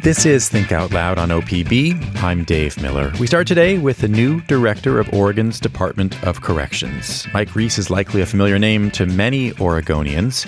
This 0.00 0.24
is 0.24 0.48
Think 0.48 0.72
Out 0.72 0.92
Loud 0.92 1.18
on 1.18 1.28
OPB. 1.28 2.22
I'm 2.22 2.44
Dave 2.44 2.80
Miller. 2.80 3.12
We 3.20 3.26
start 3.26 3.46
today 3.46 3.76
with 3.76 3.98
the 3.98 4.08
new 4.08 4.40
director 4.42 4.98
of 4.98 5.12
Oregon's 5.12 5.60
Department 5.60 6.22
of 6.24 6.40
Corrections. 6.40 7.26
Mike 7.34 7.54
Reese 7.54 7.76
is 7.76 7.90
likely 7.90 8.22
a 8.22 8.26
familiar 8.26 8.58
name 8.58 8.90
to 8.92 9.04
many 9.04 9.50
Oregonians. 9.52 10.46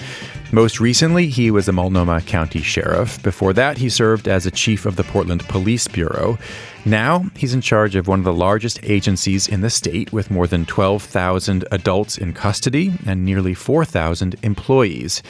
Most 0.50 0.80
recently, 0.80 1.28
he 1.28 1.50
was 1.50 1.68
a 1.68 1.72
Multnomah 1.72 2.22
County 2.22 2.62
Sheriff. 2.62 3.22
Before 3.22 3.52
that, 3.52 3.76
he 3.76 3.90
served 3.90 4.26
as 4.26 4.46
a 4.46 4.50
chief 4.50 4.86
of 4.86 4.96
the 4.96 5.04
Portland 5.04 5.46
Police 5.46 5.86
Bureau. 5.88 6.38
Now, 6.86 7.26
he's 7.36 7.52
in 7.52 7.60
charge 7.60 7.94
of 7.94 8.08
one 8.08 8.20
of 8.20 8.24
the 8.24 8.32
largest 8.32 8.80
agencies 8.82 9.46
in 9.46 9.60
the 9.60 9.68
state 9.68 10.10
with 10.10 10.30
more 10.30 10.46
than 10.46 10.64
12,000 10.64 11.66
adults 11.70 12.16
in 12.16 12.32
custody 12.32 12.94
and 13.04 13.26
nearly 13.26 13.52
4,000 13.52 14.36
employees 14.42 15.22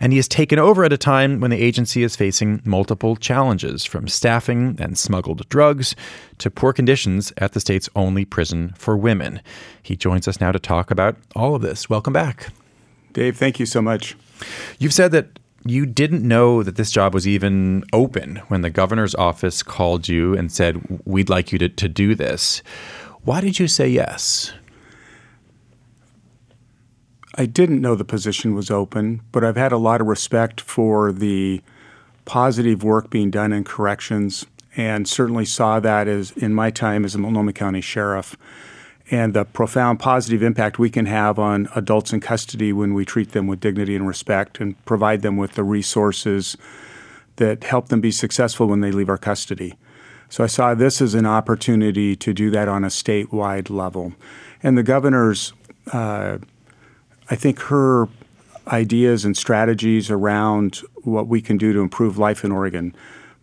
and 0.00 0.12
he 0.12 0.18
has 0.18 0.28
taken 0.28 0.58
over 0.58 0.84
at 0.84 0.92
a 0.92 0.98
time 0.98 1.40
when 1.40 1.50
the 1.50 1.62
agency 1.62 2.02
is 2.02 2.16
facing 2.16 2.60
multiple 2.64 3.16
challenges 3.16 3.84
from 3.84 4.08
staffing 4.08 4.76
and 4.78 4.98
smuggled 4.98 5.48
drugs 5.48 5.94
to 6.38 6.50
poor 6.50 6.72
conditions 6.72 7.32
at 7.38 7.52
the 7.52 7.60
state's 7.60 7.88
only 7.94 8.24
prison 8.24 8.74
for 8.76 8.96
women. 8.96 9.40
He 9.82 9.96
joins 9.96 10.28
us 10.28 10.40
now 10.40 10.52
to 10.52 10.58
talk 10.58 10.90
about 10.90 11.16
all 11.34 11.54
of 11.54 11.62
this. 11.62 11.88
Welcome 11.88 12.12
back. 12.12 12.48
Dave, 13.12 13.36
thank 13.36 13.60
you 13.60 13.66
so 13.66 13.80
much. 13.80 14.16
You've 14.78 14.92
said 14.92 15.12
that 15.12 15.38
you 15.64 15.86
didn't 15.86 16.26
know 16.26 16.62
that 16.62 16.76
this 16.76 16.90
job 16.90 17.14
was 17.14 17.26
even 17.26 17.84
open 17.92 18.36
when 18.48 18.60
the 18.60 18.70
governor's 18.70 19.14
office 19.14 19.62
called 19.62 20.08
you 20.08 20.36
and 20.36 20.52
said, 20.52 21.00
We'd 21.04 21.30
like 21.30 21.52
you 21.52 21.58
to, 21.58 21.68
to 21.68 21.88
do 21.88 22.14
this. 22.14 22.62
Why 23.22 23.40
did 23.40 23.58
you 23.58 23.66
say 23.66 23.88
yes? 23.88 24.52
I 27.36 27.46
didn't 27.46 27.80
know 27.80 27.94
the 27.94 28.04
position 28.04 28.54
was 28.54 28.70
open, 28.70 29.22
but 29.32 29.42
I've 29.42 29.56
had 29.56 29.72
a 29.72 29.78
lot 29.78 30.00
of 30.00 30.06
respect 30.06 30.60
for 30.60 31.10
the 31.10 31.62
positive 32.24 32.84
work 32.84 33.10
being 33.10 33.30
done 33.30 33.52
in 33.52 33.64
corrections 33.64 34.46
and 34.76 35.08
certainly 35.08 35.44
saw 35.44 35.80
that 35.80 36.08
as 36.08 36.30
in 36.32 36.54
my 36.54 36.70
time 36.70 37.04
as 37.04 37.14
a 37.14 37.18
Multnomah 37.18 37.52
County 37.52 37.80
Sheriff 37.80 38.36
and 39.10 39.34
the 39.34 39.44
profound 39.44 40.00
positive 40.00 40.42
impact 40.42 40.78
we 40.78 40.90
can 40.90 41.06
have 41.06 41.38
on 41.38 41.68
adults 41.74 42.12
in 42.12 42.20
custody 42.20 42.72
when 42.72 42.94
we 42.94 43.04
treat 43.04 43.32
them 43.32 43.46
with 43.46 43.60
dignity 43.60 43.94
and 43.94 44.08
respect 44.08 44.60
and 44.60 44.82
provide 44.84 45.22
them 45.22 45.36
with 45.36 45.52
the 45.52 45.64
resources 45.64 46.56
that 47.36 47.64
help 47.64 47.88
them 47.88 48.00
be 48.00 48.10
successful 48.10 48.66
when 48.66 48.80
they 48.80 48.90
leave 48.90 49.08
our 49.08 49.18
custody. 49.18 49.74
So 50.28 50.42
I 50.42 50.46
saw 50.46 50.74
this 50.74 51.02
as 51.02 51.14
an 51.14 51.26
opportunity 51.26 52.16
to 52.16 52.32
do 52.32 52.50
that 52.50 52.68
on 52.68 52.82
a 52.84 52.88
statewide 52.88 53.68
level. 53.70 54.14
And 54.62 54.78
the 54.78 54.82
governor's 54.82 55.52
uh, 55.92 56.38
I 57.30 57.36
think 57.36 57.60
her 57.60 58.08
ideas 58.68 59.24
and 59.24 59.36
strategies 59.36 60.10
around 60.10 60.80
what 61.02 61.26
we 61.26 61.40
can 61.40 61.56
do 61.56 61.72
to 61.72 61.80
improve 61.80 62.18
life 62.18 62.44
in 62.44 62.52
Oregon, 62.52 62.94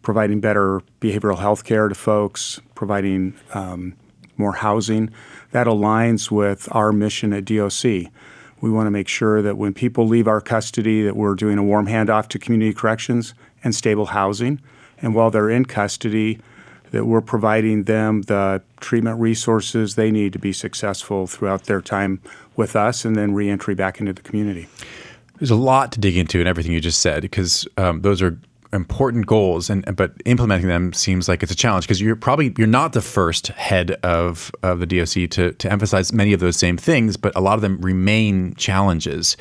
providing 0.02 0.40
better 0.40 0.82
behavioral 1.00 1.40
health 1.40 1.64
care 1.64 1.88
to 1.88 1.96
folks, 1.96 2.60
providing 2.76 3.34
um, 3.54 3.94
more 4.42 4.54
housing, 4.54 5.10
that 5.52 5.68
aligns 5.68 6.30
with 6.30 6.68
our 6.72 6.92
mission 6.92 7.32
at 7.32 7.46
DOC. 7.46 7.84
We 8.60 8.70
want 8.70 8.88
to 8.88 8.92
make 8.92 9.08
sure 9.08 9.42
that 9.42 9.58
when 9.58 9.74
people 9.74 10.08
leave 10.08 10.28
our 10.28 10.42
custody 10.42 11.04
that 11.04 11.16
we're 11.16 11.36
doing 11.36 11.58
a 11.58 11.64
warm 11.64 11.88
handoff 11.88 12.28
to 12.30 12.40
community 12.40 12.74
corrections 12.74 13.34
and 13.64 13.74
stable 13.74 14.08
housing. 14.08 14.62
And 15.02 15.16
while 15.16 15.32
they're 15.32 15.50
in 15.50 15.66
custody, 15.66 16.40
that 16.92 17.06
we're 17.06 17.22
providing 17.22 17.84
them 17.84 18.24
the 18.24 18.62
treatment 18.80 19.20
resources 19.20 19.96
they 19.96 20.12
need 20.12 20.34
to 20.34 20.40
be 20.40 20.54
successful 20.54 21.26
throughout 21.26 21.64
their 21.64 21.82
time 21.82 22.22
with 22.56 22.76
us 22.76 23.06
and 23.06 23.16
then 23.16 23.34
reentry 23.34 23.74
back 23.74 24.00
into 24.00 24.14
the 24.14 24.22
community. 24.22 24.68
There's 25.40 25.52
a 25.52 25.56
lot 25.56 25.92
to 25.94 26.00
dig 26.00 26.18
into 26.18 26.40
in 26.40 26.48
everything 26.48 26.74
you 26.74 26.82
just 26.82 27.02
said 27.02 27.22
because 27.22 27.68
um, 27.78 28.02
those 28.02 28.22
are 28.22 28.38
important 28.74 29.26
goals 29.26 29.70
and 29.70 29.96
but 29.96 30.14
implementing 30.26 30.68
them 30.68 30.94
seems 30.94 31.28
like 31.28 31.44
it's 31.44 31.52
a 31.52 31.56
challenge 31.56 31.86
because 31.86 32.00
you're 32.00 32.16
probably 32.16 32.54
you're 32.58 32.68
not 32.68 32.94
the 32.94 33.02
first 33.02 33.48
head 33.48 33.92
of 34.04 34.52
of 34.64 34.80
the 34.80 34.86
DOC 34.86 35.30
to 35.30 35.52
to 35.54 35.72
emphasize 35.72 36.14
many 36.14 36.32
of 36.34 36.40
those 36.40 36.58
same 36.58 36.78
things 36.78 37.18
but 37.18 37.36
a 37.36 37.42
lot 37.42 37.56
of 37.56 37.62
them 37.62 37.80
remain 37.82 38.54
challenges 38.56 39.36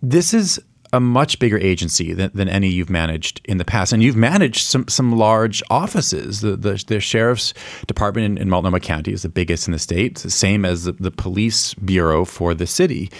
this 0.00 0.32
is 0.32 0.60
a 0.92 1.00
much 1.00 1.38
bigger 1.38 1.58
agency 1.58 2.12
than, 2.12 2.30
than 2.34 2.48
any 2.48 2.68
you've 2.68 2.90
managed 2.90 3.40
in 3.44 3.58
the 3.58 3.64
past. 3.64 3.92
And 3.92 4.02
you've 4.02 4.16
managed 4.16 4.66
some, 4.66 4.88
some 4.88 5.16
large 5.16 5.62
offices. 5.70 6.40
The, 6.40 6.56
the, 6.56 6.82
the 6.86 7.00
sheriff's 7.00 7.52
department 7.86 8.24
in, 8.24 8.38
in, 8.38 8.48
Multnomah 8.48 8.80
County 8.80 9.12
is 9.12 9.22
the 9.22 9.28
biggest 9.28 9.68
in 9.68 9.72
the 9.72 9.78
state, 9.78 10.12
it's 10.12 10.22
the 10.22 10.30
same 10.30 10.64
as 10.64 10.84
the, 10.84 10.92
the 10.92 11.10
police 11.10 11.74
bureau 11.74 12.24
for 12.24 12.54
the 12.54 12.66
city. 12.66 13.10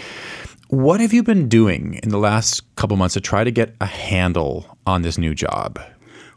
What 0.69 1.01
have 1.01 1.15
you 1.15 1.23
been 1.23 1.49
doing 1.49 1.99
in 2.03 2.11
the 2.11 2.19
last 2.19 2.63
couple 2.77 2.99
months 2.99 3.15
to 3.15 3.23
try 3.23 3.43
to 3.43 3.51
get 3.51 3.75
a 3.81 3.87
handle 3.87 4.77
on 4.87 5.01
this 5.01 5.17
new 5.17 5.35
job? 5.35 5.81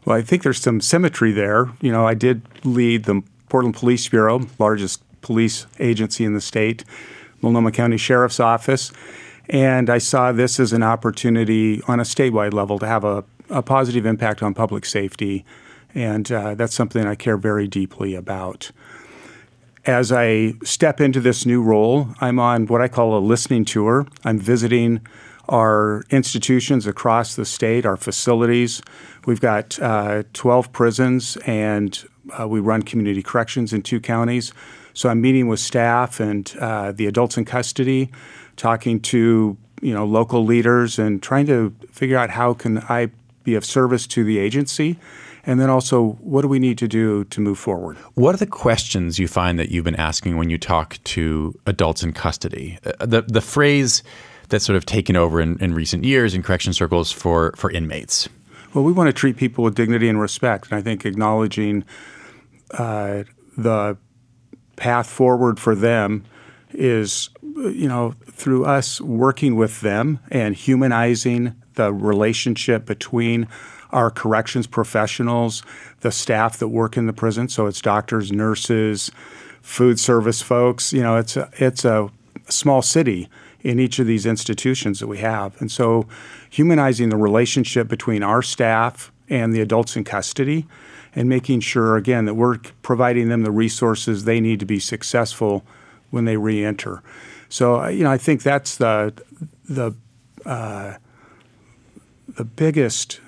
Well, 0.06 0.16
I 0.16 0.22
think 0.22 0.42
there's 0.42 0.58
some 0.58 0.80
symmetry 0.80 1.32
there. 1.32 1.70
You 1.82 1.92
know, 1.92 2.06
I 2.06 2.14
did 2.14 2.40
lead 2.64 3.04
the 3.04 3.22
Portland 3.50 3.74
Police 3.74 4.08
Bureau, 4.08 4.40
largest 4.58 5.02
police 5.20 5.66
agency 5.78 6.24
in 6.24 6.32
the 6.32 6.40
state, 6.40 6.82
Multnomah 7.42 7.72
County 7.72 7.98
Sheriff's 7.98 8.40
Office. 8.40 8.90
And 9.50 9.90
I 9.90 9.98
saw 9.98 10.32
this 10.32 10.58
as 10.58 10.72
an 10.72 10.82
opportunity 10.82 11.82
on 11.86 12.00
a 12.00 12.04
statewide 12.04 12.54
level 12.54 12.78
to 12.78 12.86
have 12.86 13.04
a, 13.04 13.24
a 13.50 13.60
positive 13.60 14.06
impact 14.06 14.42
on 14.42 14.54
public 14.54 14.86
safety. 14.86 15.44
And 15.94 16.32
uh, 16.32 16.54
that's 16.54 16.74
something 16.74 17.06
I 17.06 17.16
care 17.16 17.36
very 17.36 17.68
deeply 17.68 18.14
about. 18.14 18.70
As 19.84 20.12
I 20.12 20.54
step 20.62 21.00
into 21.00 21.20
this 21.20 21.44
new 21.44 21.60
role, 21.60 22.08
I'm 22.20 22.38
on 22.38 22.66
what 22.66 22.80
I 22.80 22.86
call 22.86 23.18
a 23.18 23.20
listening 23.20 23.64
tour. 23.64 24.06
I'm 24.24 24.38
visiting 24.38 25.00
our 25.48 26.04
institutions 26.10 26.86
across 26.86 27.34
the 27.34 27.44
state, 27.44 27.84
our 27.84 27.96
facilities. 27.96 28.80
We've 29.26 29.40
got 29.40 29.80
uh, 29.80 30.22
12 30.34 30.72
prisons, 30.72 31.36
and 31.46 32.00
uh, 32.38 32.46
we 32.46 32.60
run 32.60 32.82
community 32.82 33.24
corrections 33.24 33.72
in 33.72 33.82
two 33.82 33.98
counties. 33.98 34.52
So 34.94 35.08
I'm 35.08 35.20
meeting 35.20 35.48
with 35.48 35.58
staff 35.58 36.20
and 36.20 36.54
uh, 36.60 36.92
the 36.92 37.06
adults 37.06 37.36
in 37.36 37.44
custody 37.44 38.12
talking 38.56 39.00
to 39.00 39.56
you 39.80 39.94
know 39.94 40.04
local 40.04 40.44
leaders 40.44 40.98
and 40.98 41.20
trying 41.20 41.46
to 41.46 41.74
figure 41.90 42.16
out 42.16 42.30
how 42.30 42.54
can 42.54 42.78
I 42.88 43.10
be 43.42 43.56
of 43.56 43.64
service 43.64 44.06
to 44.08 44.22
the 44.22 44.38
agency 44.38 44.96
and 45.44 45.60
then 45.60 45.70
also 45.70 46.12
what 46.20 46.42
do 46.42 46.48
we 46.48 46.58
need 46.58 46.78
to 46.78 46.88
do 46.88 47.24
to 47.24 47.40
move 47.40 47.58
forward? 47.58 47.96
What 48.14 48.34
are 48.34 48.38
the 48.38 48.46
questions 48.46 49.18
you 49.18 49.28
find 49.28 49.58
that 49.58 49.70
you've 49.70 49.84
been 49.84 49.96
asking 49.96 50.36
when 50.36 50.50
you 50.50 50.58
talk 50.58 50.98
to 51.04 51.58
adults 51.66 52.02
in 52.02 52.12
custody? 52.12 52.78
Uh, 52.84 53.06
the 53.06 53.22
the 53.22 53.40
phrase 53.40 54.02
that's 54.48 54.64
sort 54.64 54.76
of 54.76 54.84
taken 54.84 55.16
over 55.16 55.40
in, 55.40 55.58
in 55.60 55.74
recent 55.74 56.04
years 56.04 56.34
in 56.34 56.42
correction 56.42 56.72
circles 56.72 57.12
for 57.12 57.52
for 57.56 57.70
inmates. 57.70 58.28
Well 58.74 58.84
we 58.84 58.92
want 58.92 59.08
to 59.08 59.12
treat 59.12 59.36
people 59.36 59.64
with 59.64 59.74
dignity 59.74 60.08
and 60.08 60.20
respect. 60.20 60.70
And 60.70 60.78
i 60.78 60.82
think 60.82 61.04
acknowledging 61.04 61.84
uh, 62.72 63.24
the 63.56 63.96
path 64.76 65.08
forward 65.08 65.60
for 65.60 65.74
them 65.74 66.24
is 66.74 67.28
you 67.56 67.88
know, 67.88 68.14
through 68.30 68.64
us 68.64 69.00
working 69.00 69.56
with 69.56 69.80
them 69.80 70.18
and 70.30 70.54
humanizing 70.54 71.54
the 71.74 71.92
relationship 71.92 72.86
between 72.86 73.48
our 73.92 74.10
corrections 74.10 74.66
professionals, 74.66 75.62
the 76.00 76.10
staff 76.10 76.58
that 76.58 76.68
work 76.68 76.96
in 76.96 77.06
the 77.06 77.12
prison. 77.12 77.48
So 77.48 77.66
it's 77.66 77.80
doctors, 77.80 78.32
nurses, 78.32 79.10
food 79.60 80.00
service 80.00 80.42
folks. 80.42 80.92
You 80.92 81.02
know, 81.02 81.16
it's 81.16 81.36
a, 81.36 81.50
it's 81.58 81.84
a 81.84 82.10
small 82.48 82.82
city 82.82 83.28
in 83.60 83.78
each 83.78 83.98
of 83.98 84.06
these 84.06 84.26
institutions 84.26 84.98
that 85.00 85.06
we 85.06 85.18
have. 85.18 85.60
And 85.60 85.70
so 85.70 86.06
humanizing 86.50 87.10
the 87.10 87.16
relationship 87.16 87.86
between 87.88 88.22
our 88.22 88.42
staff 88.42 89.12
and 89.28 89.54
the 89.54 89.60
adults 89.60 89.96
in 89.96 90.04
custody 90.04 90.66
and 91.14 91.28
making 91.28 91.60
sure, 91.60 91.96
again, 91.96 92.24
that 92.24 92.34
we're 92.34 92.58
providing 92.82 93.28
them 93.28 93.42
the 93.42 93.50
resources 93.50 94.24
they 94.24 94.40
need 94.40 94.58
to 94.60 94.66
be 94.66 94.80
successful 94.80 95.64
when 96.10 96.24
they 96.24 96.36
reenter. 96.36 97.02
So 97.48 97.82
uh, 97.82 97.88
you 97.88 98.02
know, 98.04 98.10
I 98.10 98.16
think 98.16 98.42
that's 98.42 98.76
the 98.76 99.12
the 99.68 99.94
uh, 100.46 100.94
the 102.26 102.44
biggest 102.44 103.20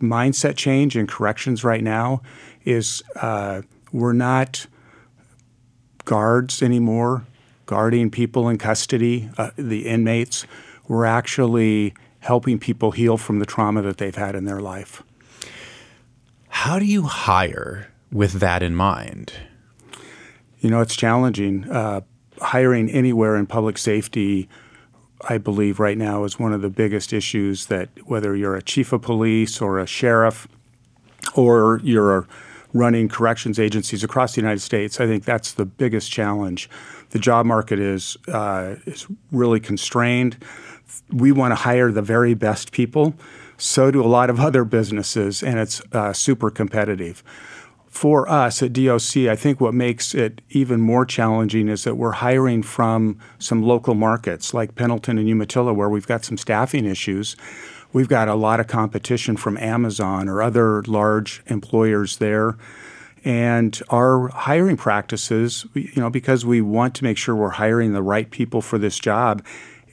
mindset 0.00 0.56
change 0.56 0.96
in 0.96 1.06
corrections 1.06 1.64
right 1.64 1.82
now 1.82 2.22
is 2.64 3.02
uh, 3.16 3.62
we're 3.92 4.12
not 4.12 4.66
guards 6.04 6.62
anymore 6.62 7.24
guarding 7.66 8.10
people 8.10 8.48
in 8.48 8.56
custody, 8.56 9.28
uh, 9.36 9.50
the 9.56 9.86
inmates. 9.86 10.46
We're 10.88 11.04
actually 11.04 11.94
helping 12.20 12.58
people 12.58 12.92
heal 12.92 13.16
from 13.16 13.40
the 13.40 13.46
trauma 13.46 13.82
that 13.82 13.98
they've 13.98 14.14
had 14.14 14.34
in 14.34 14.44
their 14.44 14.60
life. 14.60 15.02
How 16.48 16.78
do 16.78 16.84
you 16.84 17.02
hire 17.02 17.88
with 18.10 18.34
that 18.34 18.62
in 18.62 18.74
mind? 18.74 19.32
You 20.60 20.70
know, 20.70 20.80
it's 20.80 20.96
challenging. 20.96 21.68
Uh, 21.68 22.00
hiring 22.40 22.90
anywhere 22.90 23.36
in 23.36 23.46
public 23.46 23.78
safety, 23.78 24.48
I 25.28 25.38
believe 25.38 25.80
right 25.80 25.98
now 25.98 26.24
is 26.24 26.38
one 26.38 26.52
of 26.52 26.62
the 26.62 26.70
biggest 26.70 27.12
issues 27.12 27.66
that 27.66 27.88
whether 28.06 28.36
you're 28.36 28.56
a 28.56 28.62
chief 28.62 28.92
of 28.92 29.02
police 29.02 29.60
or 29.60 29.78
a 29.78 29.86
sheriff 29.86 30.46
or 31.34 31.80
you're 31.82 32.26
running 32.72 33.08
corrections 33.08 33.58
agencies 33.58 34.04
across 34.04 34.34
the 34.34 34.40
United 34.40 34.60
States, 34.60 35.00
I 35.00 35.06
think 35.06 35.24
that's 35.24 35.52
the 35.52 35.64
biggest 35.64 36.10
challenge. 36.10 36.68
The 37.10 37.18
job 37.18 37.46
market 37.46 37.80
is 37.80 38.16
uh, 38.28 38.76
is 38.86 39.06
really 39.32 39.60
constrained. 39.60 40.36
we 41.12 41.32
want 41.32 41.52
to 41.52 41.56
hire 41.56 41.90
the 41.90 42.02
very 42.02 42.34
best 42.34 42.72
people. 42.72 43.14
So 43.58 43.90
do 43.90 44.02
a 44.02 44.06
lot 44.06 44.28
of 44.28 44.38
other 44.38 44.64
businesses, 44.64 45.42
and 45.42 45.58
it's 45.58 45.80
uh, 45.92 46.12
super 46.12 46.50
competitive. 46.50 47.24
For 47.96 48.28
us 48.28 48.62
at 48.62 48.74
DOC, 48.74 49.26
I 49.26 49.36
think 49.36 49.58
what 49.58 49.72
makes 49.72 50.14
it 50.14 50.42
even 50.50 50.82
more 50.82 51.06
challenging 51.06 51.66
is 51.66 51.84
that 51.84 51.94
we're 51.94 52.12
hiring 52.12 52.62
from 52.62 53.18
some 53.38 53.62
local 53.62 53.94
markets 53.94 54.52
like 54.52 54.74
Pendleton 54.74 55.16
and 55.16 55.26
Umatilla, 55.26 55.72
where 55.72 55.88
we've 55.88 56.06
got 56.06 56.22
some 56.22 56.36
staffing 56.36 56.84
issues. 56.84 57.36
We've 57.94 58.06
got 58.06 58.28
a 58.28 58.34
lot 58.34 58.60
of 58.60 58.66
competition 58.66 59.38
from 59.38 59.56
Amazon 59.56 60.28
or 60.28 60.42
other 60.42 60.82
large 60.82 61.42
employers 61.46 62.18
there. 62.18 62.58
And 63.24 63.80
our 63.88 64.28
hiring 64.28 64.76
practices, 64.76 65.64
you 65.72 65.96
know, 65.96 66.10
because 66.10 66.44
we 66.44 66.60
want 66.60 66.94
to 66.96 67.04
make 67.04 67.16
sure 67.16 67.34
we're 67.34 67.48
hiring 67.48 67.94
the 67.94 68.02
right 68.02 68.30
people 68.30 68.60
for 68.60 68.76
this 68.76 68.98
job, 68.98 69.42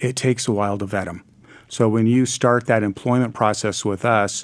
it 0.02 0.18
takes 0.18 0.46
a 0.46 0.52
while 0.52 0.78
to 0.80 0.86
vet 0.86 1.06
them. 1.06 1.24
So 1.70 1.88
when 1.88 2.08
you 2.08 2.26
start 2.26 2.66
that 2.66 2.84
employment 2.84 3.34
process 3.34 3.86
with 3.86 4.04
us, 4.04 4.44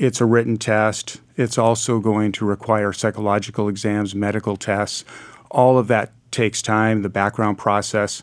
it's 0.00 0.20
a 0.20 0.24
written 0.24 0.56
test. 0.56 1.20
It's 1.36 1.58
also 1.58 2.00
going 2.00 2.32
to 2.32 2.46
require 2.46 2.90
psychological 2.92 3.68
exams, 3.68 4.14
medical 4.14 4.56
tests. 4.56 5.04
All 5.50 5.76
of 5.76 5.88
that 5.88 6.10
takes 6.30 6.62
time, 6.62 7.02
the 7.02 7.10
background 7.10 7.58
process. 7.58 8.22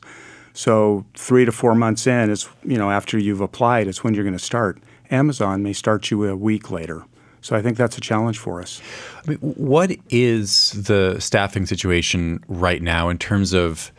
So 0.53 1.06
three 1.13 1.45
to 1.45 1.51
four 1.51 1.75
months 1.75 2.07
in 2.07 2.31
is, 2.31 2.50
you 2.63 2.79
know, 2.79 2.89
after 2.89 3.19
you've 3.19 3.41
applied, 3.41 3.88
it's 3.88 4.03
when 4.03 4.15
you're 4.15 4.24
going 4.24 4.38
to 4.38 4.44
start. 4.44 4.79
Amazon 5.12 5.62
may 5.62 5.71
start 5.71 6.09
you 6.09 6.25
a 6.25 6.35
week 6.35 6.71
later. 6.71 7.06
So 7.41 7.56
I 7.56 7.62
think 7.62 7.77
that's 7.77 7.95
a 7.95 8.01
challenge 8.01 8.39
for 8.39 8.59
us. 8.59 8.81
I 9.23 9.30
mean, 9.30 9.38
what 9.38 9.91
is 10.09 10.71
the 10.71 11.19
staffing 11.19 11.68
situation 11.68 12.44
right 12.47 12.81
now 12.81 13.09
in 13.09 13.19
terms 13.19 13.53
of 13.53 13.91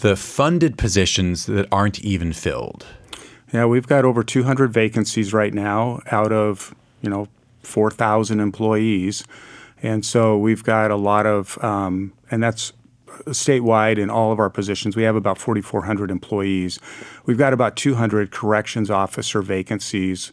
the 0.00 0.14
funded 0.14 0.78
positions 0.78 1.46
that 1.46 1.66
aren't 1.72 1.98
even 2.00 2.32
filled? 2.32 2.86
Yeah, 3.52 3.66
we've 3.66 3.88
got 3.88 4.04
over 4.04 4.22
200 4.22 4.72
vacancies 4.72 5.32
right 5.32 5.52
now 5.52 6.00
out 6.12 6.32
of, 6.32 6.74
you 7.04 7.10
know, 7.10 7.28
4,000 7.62 8.40
employees. 8.40 9.24
And 9.82 10.04
so 10.04 10.38
we've 10.38 10.64
got 10.64 10.90
a 10.90 10.96
lot 10.96 11.26
of, 11.26 11.62
um, 11.62 12.12
and 12.30 12.42
that's 12.42 12.72
statewide 13.26 13.98
in 13.98 14.10
all 14.10 14.32
of 14.32 14.38
our 14.38 14.50
positions. 14.50 14.96
We 14.96 15.02
have 15.02 15.14
about 15.14 15.38
4,400 15.38 16.10
employees. 16.10 16.78
We've 17.26 17.38
got 17.38 17.52
about 17.52 17.76
200 17.76 18.30
corrections 18.30 18.90
officer 18.90 19.42
vacancies. 19.42 20.32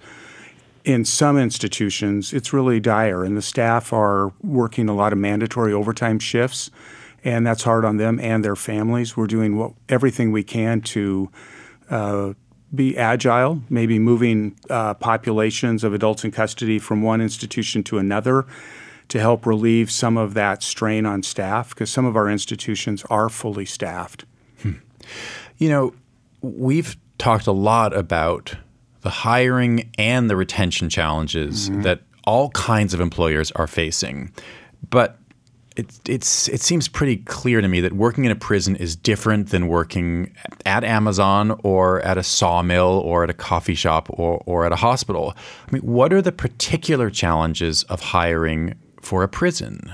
In 0.84 1.06
some 1.06 1.38
institutions, 1.38 2.34
it's 2.34 2.54
really 2.54 2.80
dire, 2.80 3.24
and 3.24 3.38
the 3.38 3.42
staff 3.42 3.94
are 3.94 4.34
working 4.42 4.90
a 4.90 4.96
lot 4.96 5.14
of 5.14 5.20
mandatory 5.20 5.74
overtime 5.74 6.18
shifts 6.18 6.72
and 7.24 7.46
that's 7.46 7.64
hard 7.64 7.86
on 7.86 7.98
them 7.98 8.20
and 8.20 8.44
their 8.44 8.56
families. 8.56 9.16
We're 9.16 9.28
doing 9.28 9.58
what, 9.58 9.74
everything 9.90 10.32
we 10.32 10.44
can 10.44 10.82
to 10.82 11.30
uh, 11.90 12.34
be 12.74 12.98
agile, 12.98 13.62
maybe 13.70 14.00
moving 14.00 14.56
uh, 14.70 14.94
populations 14.94 15.84
of 15.84 15.94
adults 15.94 16.24
in 16.24 16.32
custody 16.32 16.80
from 16.80 17.02
one 17.02 17.22
institution 17.22 17.84
to 17.84 17.98
another 17.98 18.46
to 19.10 19.20
help 19.20 19.46
relieve 19.46 19.92
some 19.92 20.18
of 20.18 20.34
that 20.36 20.64
strain 20.64 21.06
on 21.06 21.22
staff 21.22 21.70
because 21.70 21.90
some 21.90 22.06
of 22.06 22.16
our 22.16 22.30
institutions 22.30 23.04
are 23.10 23.28
fully 23.28 23.66
staffed. 23.66 24.24
Hmm. 24.62 24.74
You 25.58 25.70
know, 25.70 25.94
we've 26.42 26.96
talked 27.18 27.46
a 27.46 27.52
lot 27.52 27.96
about 27.96 28.56
the 29.02 29.10
hiring 29.10 29.92
and 29.98 30.30
the 30.30 30.36
retention 30.36 30.90
challenges 30.90 31.70
mm-hmm. 31.70 31.82
that 31.82 32.02
all 32.26 32.52
kinds 32.52 32.94
of 32.94 33.02
employers 33.02 33.52
are 33.52 33.68
facing. 33.68 34.32
But 34.90 35.18
it, 35.76 36.10
it's 36.10 36.50
it 36.50 36.62
seems 36.62 36.88
pretty 36.88 37.18
clear 37.18 37.62
to 37.62 37.68
me 37.68 37.80
that 37.82 37.94
working 37.94 38.26
in 38.26 38.32
a 38.32 38.36
prison 38.36 38.76
is 38.76 38.96
different 38.96 39.50
than 39.50 39.68
working 39.68 40.36
at 40.66 40.84
Amazon 40.84 41.58
or 41.64 42.02
at 42.02 42.18
a 42.18 42.24
sawmill 42.24 43.02
or 43.06 43.24
at 43.24 43.30
a 43.30 43.34
coffee 43.34 43.76
shop 43.76 44.08
or, 44.10 44.42
or 44.46 44.66
at 44.66 44.72
a 44.72 44.76
hospital. 44.76 45.34
I 45.68 45.72
mean, 45.72 45.82
what 45.82 46.12
are 46.12 46.22
the 46.22 46.32
particular 46.32 47.10
challenges 47.10 47.84
of 47.84 48.02
hiring 48.02 48.76
for 49.02 49.24
a 49.24 49.30
prison? 49.30 49.92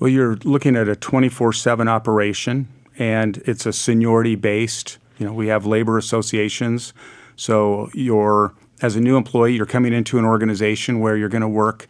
Well, 0.00 0.10
you're 0.10 0.36
looking 0.36 0.74
at 0.74 0.88
a 0.88 0.94
24/7 0.94 1.88
operation, 1.88 2.68
and 2.98 3.38
it's 3.44 3.66
a 3.66 3.72
seniority 3.72 4.36
based. 4.36 4.98
You 5.18 5.26
know, 5.26 5.32
we 5.34 5.48
have 5.48 5.66
labor 5.66 5.98
associations, 5.98 6.94
so 7.36 7.90
you're 7.92 8.54
as 8.80 8.96
a 8.96 9.00
new 9.00 9.16
employee, 9.16 9.54
you're 9.54 9.66
coming 9.66 9.92
into 9.92 10.18
an 10.18 10.24
organization 10.24 11.00
where 11.00 11.16
you're 11.16 11.28
going 11.28 11.42
to 11.42 11.48
work 11.48 11.88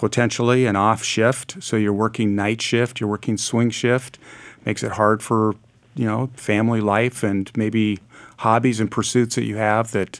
potentially 0.00 0.64
an 0.64 0.76
off 0.76 1.04
shift. 1.04 1.62
So 1.62 1.76
you're 1.76 1.92
working 1.92 2.34
night 2.34 2.62
shift, 2.62 3.00
you're 3.00 3.10
working 3.10 3.36
swing 3.36 3.68
shift. 3.68 4.18
Makes 4.64 4.82
it 4.82 4.92
hard 4.92 5.22
for 5.22 5.56
you 5.94 6.06
know 6.06 6.30
family 6.34 6.80
life 6.80 7.22
and 7.22 7.50
maybe 7.54 7.98
hobbies 8.38 8.80
and 8.80 8.90
pursuits 8.90 9.34
that 9.34 9.44
you 9.44 9.56
have 9.56 9.92
that 9.92 10.18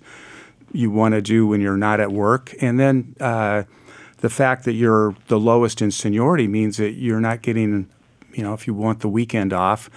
you 0.70 0.90
want 0.90 1.14
to 1.14 1.22
do 1.22 1.46
when 1.46 1.62
you're 1.62 1.78
not 1.78 1.98
at 1.98 2.12
work. 2.12 2.52
And 2.60 2.78
then 2.78 3.16
uh, 3.20 3.62
the 4.18 4.28
fact 4.28 4.66
that 4.66 4.74
you're 4.74 5.16
the 5.28 5.40
lowest 5.40 5.80
in 5.80 5.90
seniority 5.90 6.46
means 6.46 6.76
that 6.76 6.92
you're 6.92 7.20
not 7.20 7.40
getting, 7.40 7.88
you 8.34 8.42
know, 8.42 8.52
if 8.52 8.66
you 8.66 8.74
want 8.74 9.00
the 9.00 9.08
weekend 9.08 9.54
off, 9.54 9.88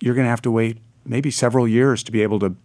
you're 0.00 0.16
going 0.16 0.26
to 0.26 0.30
have 0.30 0.42
to 0.42 0.50
wait 0.50 0.78
maybe 1.06 1.30
several 1.30 1.68
years 1.68 2.02
to 2.02 2.10
be 2.10 2.22
able 2.22 2.40
to 2.40 2.56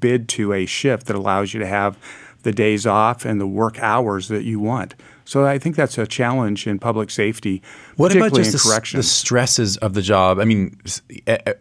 bid 0.00 0.28
to 0.30 0.52
a 0.52 0.66
shift 0.66 1.06
that 1.06 1.14
allows 1.14 1.54
you 1.54 1.60
to 1.60 1.66
have 1.66 1.96
the 2.42 2.52
days 2.52 2.88
off 2.88 3.24
and 3.24 3.40
the 3.40 3.46
work 3.46 3.78
hours 3.78 4.26
that 4.26 4.42
you 4.42 4.58
want. 4.58 4.96
So 5.24 5.46
I 5.46 5.58
think 5.58 5.76
that's 5.76 5.98
a 5.98 6.06
challenge 6.06 6.66
in 6.66 6.78
public 6.78 7.10
safety. 7.10 7.62
What 7.96 8.14
about 8.14 8.34
just 8.34 8.52
the, 8.52 8.90
the, 8.96 9.02
stresses 9.02 9.76
of 9.78 9.94
the 9.94 10.02
job? 10.02 10.38
I 10.38 10.44
mean, 10.44 10.76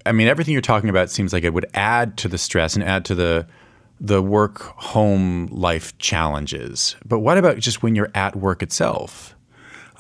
I 0.06 0.12
mean, 0.12 0.28
everything 0.28 0.54
you're 0.54 0.62
talking 0.62 0.90
about 0.90 1.10
seems 1.10 1.32
like 1.32 1.44
it 1.44 1.54
would 1.54 1.68
add 1.74 2.18
to 2.18 2.28
the 2.28 2.38
stress 2.38 2.76
and 2.76 2.84
add 2.84 3.06
to 3.06 3.16
the 3.16 3.48
the 4.04 4.22
work 4.22 4.62
home 4.78 5.46
life 5.52 5.96
challenges. 6.00 6.96
But 7.06 7.20
what 7.20 7.38
about 7.38 7.60
just 7.60 7.84
when 7.84 7.94
you're 7.94 8.10
at 8.16 8.36
work 8.36 8.64
itself? 8.64 9.36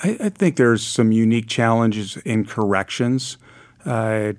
I, 0.04 0.18
I 0.20 0.30
think 0.30 0.56
there's 0.56 0.86
some 0.86 1.12
unique 1.12 1.48
challenges 1.48 2.18
in 2.18 2.46
corrections. 2.46 3.38
Uh, 3.86 4.34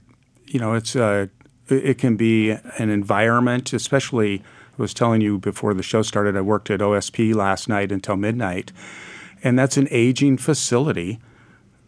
you 0.46 0.58
know, 0.58 0.74
it's 0.74 0.96
uh, 0.96 1.26
it 1.68 1.98
can 1.98 2.16
be 2.16 2.50
an 2.50 2.90
environment, 2.90 3.72
especially. 3.72 4.42
I 4.78 4.82
was 4.82 4.94
telling 4.94 5.20
you 5.20 5.38
before 5.38 5.74
the 5.74 5.82
show 5.82 6.00
started, 6.00 6.34
I 6.34 6.40
worked 6.40 6.70
at 6.70 6.80
OSP 6.80 7.34
last 7.34 7.68
night 7.68 7.92
until 7.92 8.16
midnight 8.16 8.72
and 9.42 9.58
that's 9.58 9.76
an 9.76 9.88
aging 9.90 10.38
facility 10.38 11.20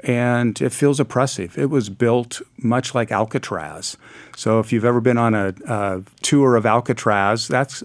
and 0.04 0.60
it 0.60 0.70
feels 0.70 1.00
oppressive. 1.00 1.56
It 1.56 1.70
was 1.70 1.88
built 1.88 2.42
much 2.58 2.94
like 2.94 3.10
Alcatraz. 3.10 3.96
So 4.36 4.60
if 4.60 4.72
you've 4.72 4.84
ever 4.84 5.00
been 5.00 5.16
on 5.16 5.34
a, 5.34 5.54
a, 5.66 6.02
tour 6.20 6.56
of 6.56 6.66
Alcatraz, 6.66 7.48
that's 7.48 7.82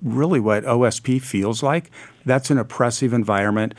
really 0.00 0.38
what 0.38 0.64
OSP 0.64 1.20
feels 1.20 1.62
like. 1.62 1.90
That's 2.24 2.50
an 2.50 2.58
oppressive 2.58 3.12
environment 3.12 3.74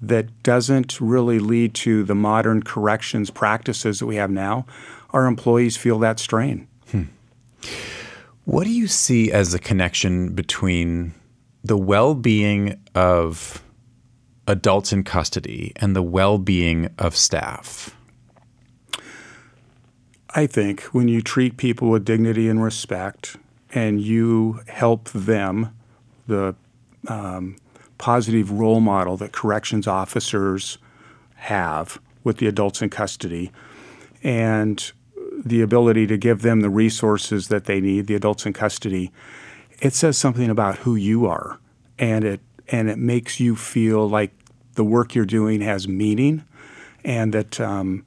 that 0.00 0.42
doesn't 0.42 1.00
really 1.00 1.40
lead 1.40 1.74
to 1.74 2.04
the 2.04 2.14
modern 2.14 2.62
corrections 2.62 3.30
practices 3.30 3.98
that 3.98 4.06
we 4.06 4.16
have 4.16 4.30
now. 4.30 4.66
Our 5.10 5.26
employees 5.26 5.76
feel 5.76 5.98
that 6.00 6.20
strain. 6.20 6.68
Hmm. 6.90 7.04
What 8.44 8.64
do 8.64 8.70
you 8.70 8.86
see 8.86 9.32
as 9.32 9.52
the 9.52 9.58
connection 9.58 10.34
between 10.34 11.14
the 11.64 11.78
well 11.78 12.14
being 12.14 12.80
of 12.94 13.63
adults 14.46 14.92
in 14.92 15.04
custody 15.04 15.72
and 15.76 15.94
the 15.94 16.02
well 16.02 16.38
being 16.38 16.90
of 16.98 17.16
staff? 17.16 17.96
I 20.30 20.46
think 20.46 20.82
when 20.84 21.08
you 21.08 21.22
treat 21.22 21.56
people 21.56 21.90
with 21.90 22.04
dignity 22.04 22.48
and 22.48 22.62
respect 22.62 23.36
and 23.72 24.00
you 24.00 24.60
help 24.66 25.08
them, 25.10 25.74
the 26.26 26.54
um, 27.06 27.56
positive 27.98 28.50
role 28.50 28.80
model 28.80 29.16
that 29.18 29.32
corrections 29.32 29.86
officers 29.86 30.78
have 31.36 32.00
with 32.24 32.38
the 32.38 32.46
adults 32.46 32.82
in 32.82 32.88
custody, 32.88 33.52
and 34.22 34.92
the 35.44 35.60
ability 35.60 36.06
to 36.06 36.16
give 36.16 36.42
them 36.42 36.60
the 36.60 36.70
resources 36.70 37.48
that 37.48 37.66
they 37.66 37.80
need, 37.80 38.06
the 38.06 38.14
adults 38.14 38.46
in 38.46 38.52
custody, 38.52 39.12
it 39.80 39.92
says 39.92 40.16
something 40.16 40.48
about 40.48 40.78
who 40.78 40.96
you 40.96 41.26
are. 41.26 41.58
And 41.98 42.24
it 42.24 42.40
and 42.68 42.88
it 42.88 42.98
makes 42.98 43.40
you 43.40 43.56
feel 43.56 44.08
like 44.08 44.32
the 44.74 44.84
work 44.84 45.14
you're 45.14 45.24
doing 45.24 45.60
has 45.60 45.86
meaning 45.86 46.44
and 47.04 47.32
that 47.34 47.60
um, 47.60 48.04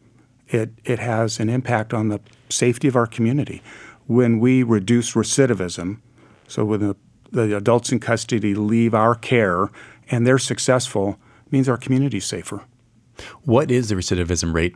it, 0.48 0.72
it 0.84 1.00
has 1.00 1.40
an 1.40 1.50
impact 1.50 1.94
on 1.94 2.10
the 2.10 2.20
safety 2.50 2.88
of 2.88 2.96
our 2.96 3.08
community. 3.08 3.62
When 4.08 4.40
we 4.40 4.64
reduce 4.64 5.14
recidivism, 5.14 6.00
so 6.48 6.66
when 6.66 6.80
the, 6.80 6.96
the 7.32 7.56
adults 7.58 7.92
in 7.92 8.00
custody 8.00 8.56
leave 8.56 8.94
our 8.94 9.16
care 9.16 9.70
and 10.10 10.26
they're 10.26 10.40
successful, 10.40 11.20
means 11.52 11.68
our 11.70 11.78
community 11.78 12.18
is 12.18 12.26
safer. 12.26 12.64
What 13.44 13.72
is 13.72 13.90
the 13.90 13.96
recidivism 13.96 14.54
rate 14.54 14.76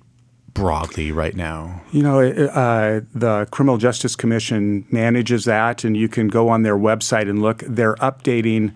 broadly 0.53 1.11
right 1.11 1.35
now? 1.35 1.81
You 1.91 2.03
know, 2.03 2.21
uh, 2.21 3.01
the 3.13 3.47
Criminal 3.51 3.77
Justice 3.77 4.15
Commission 4.15 4.85
manages 4.91 5.45
that, 5.45 5.83
and 5.83 5.95
you 5.95 6.09
can 6.09 6.27
go 6.27 6.49
on 6.49 6.63
their 6.63 6.77
website 6.77 7.29
and 7.29 7.41
look. 7.41 7.63
They're 7.67 7.95
updating 7.95 8.73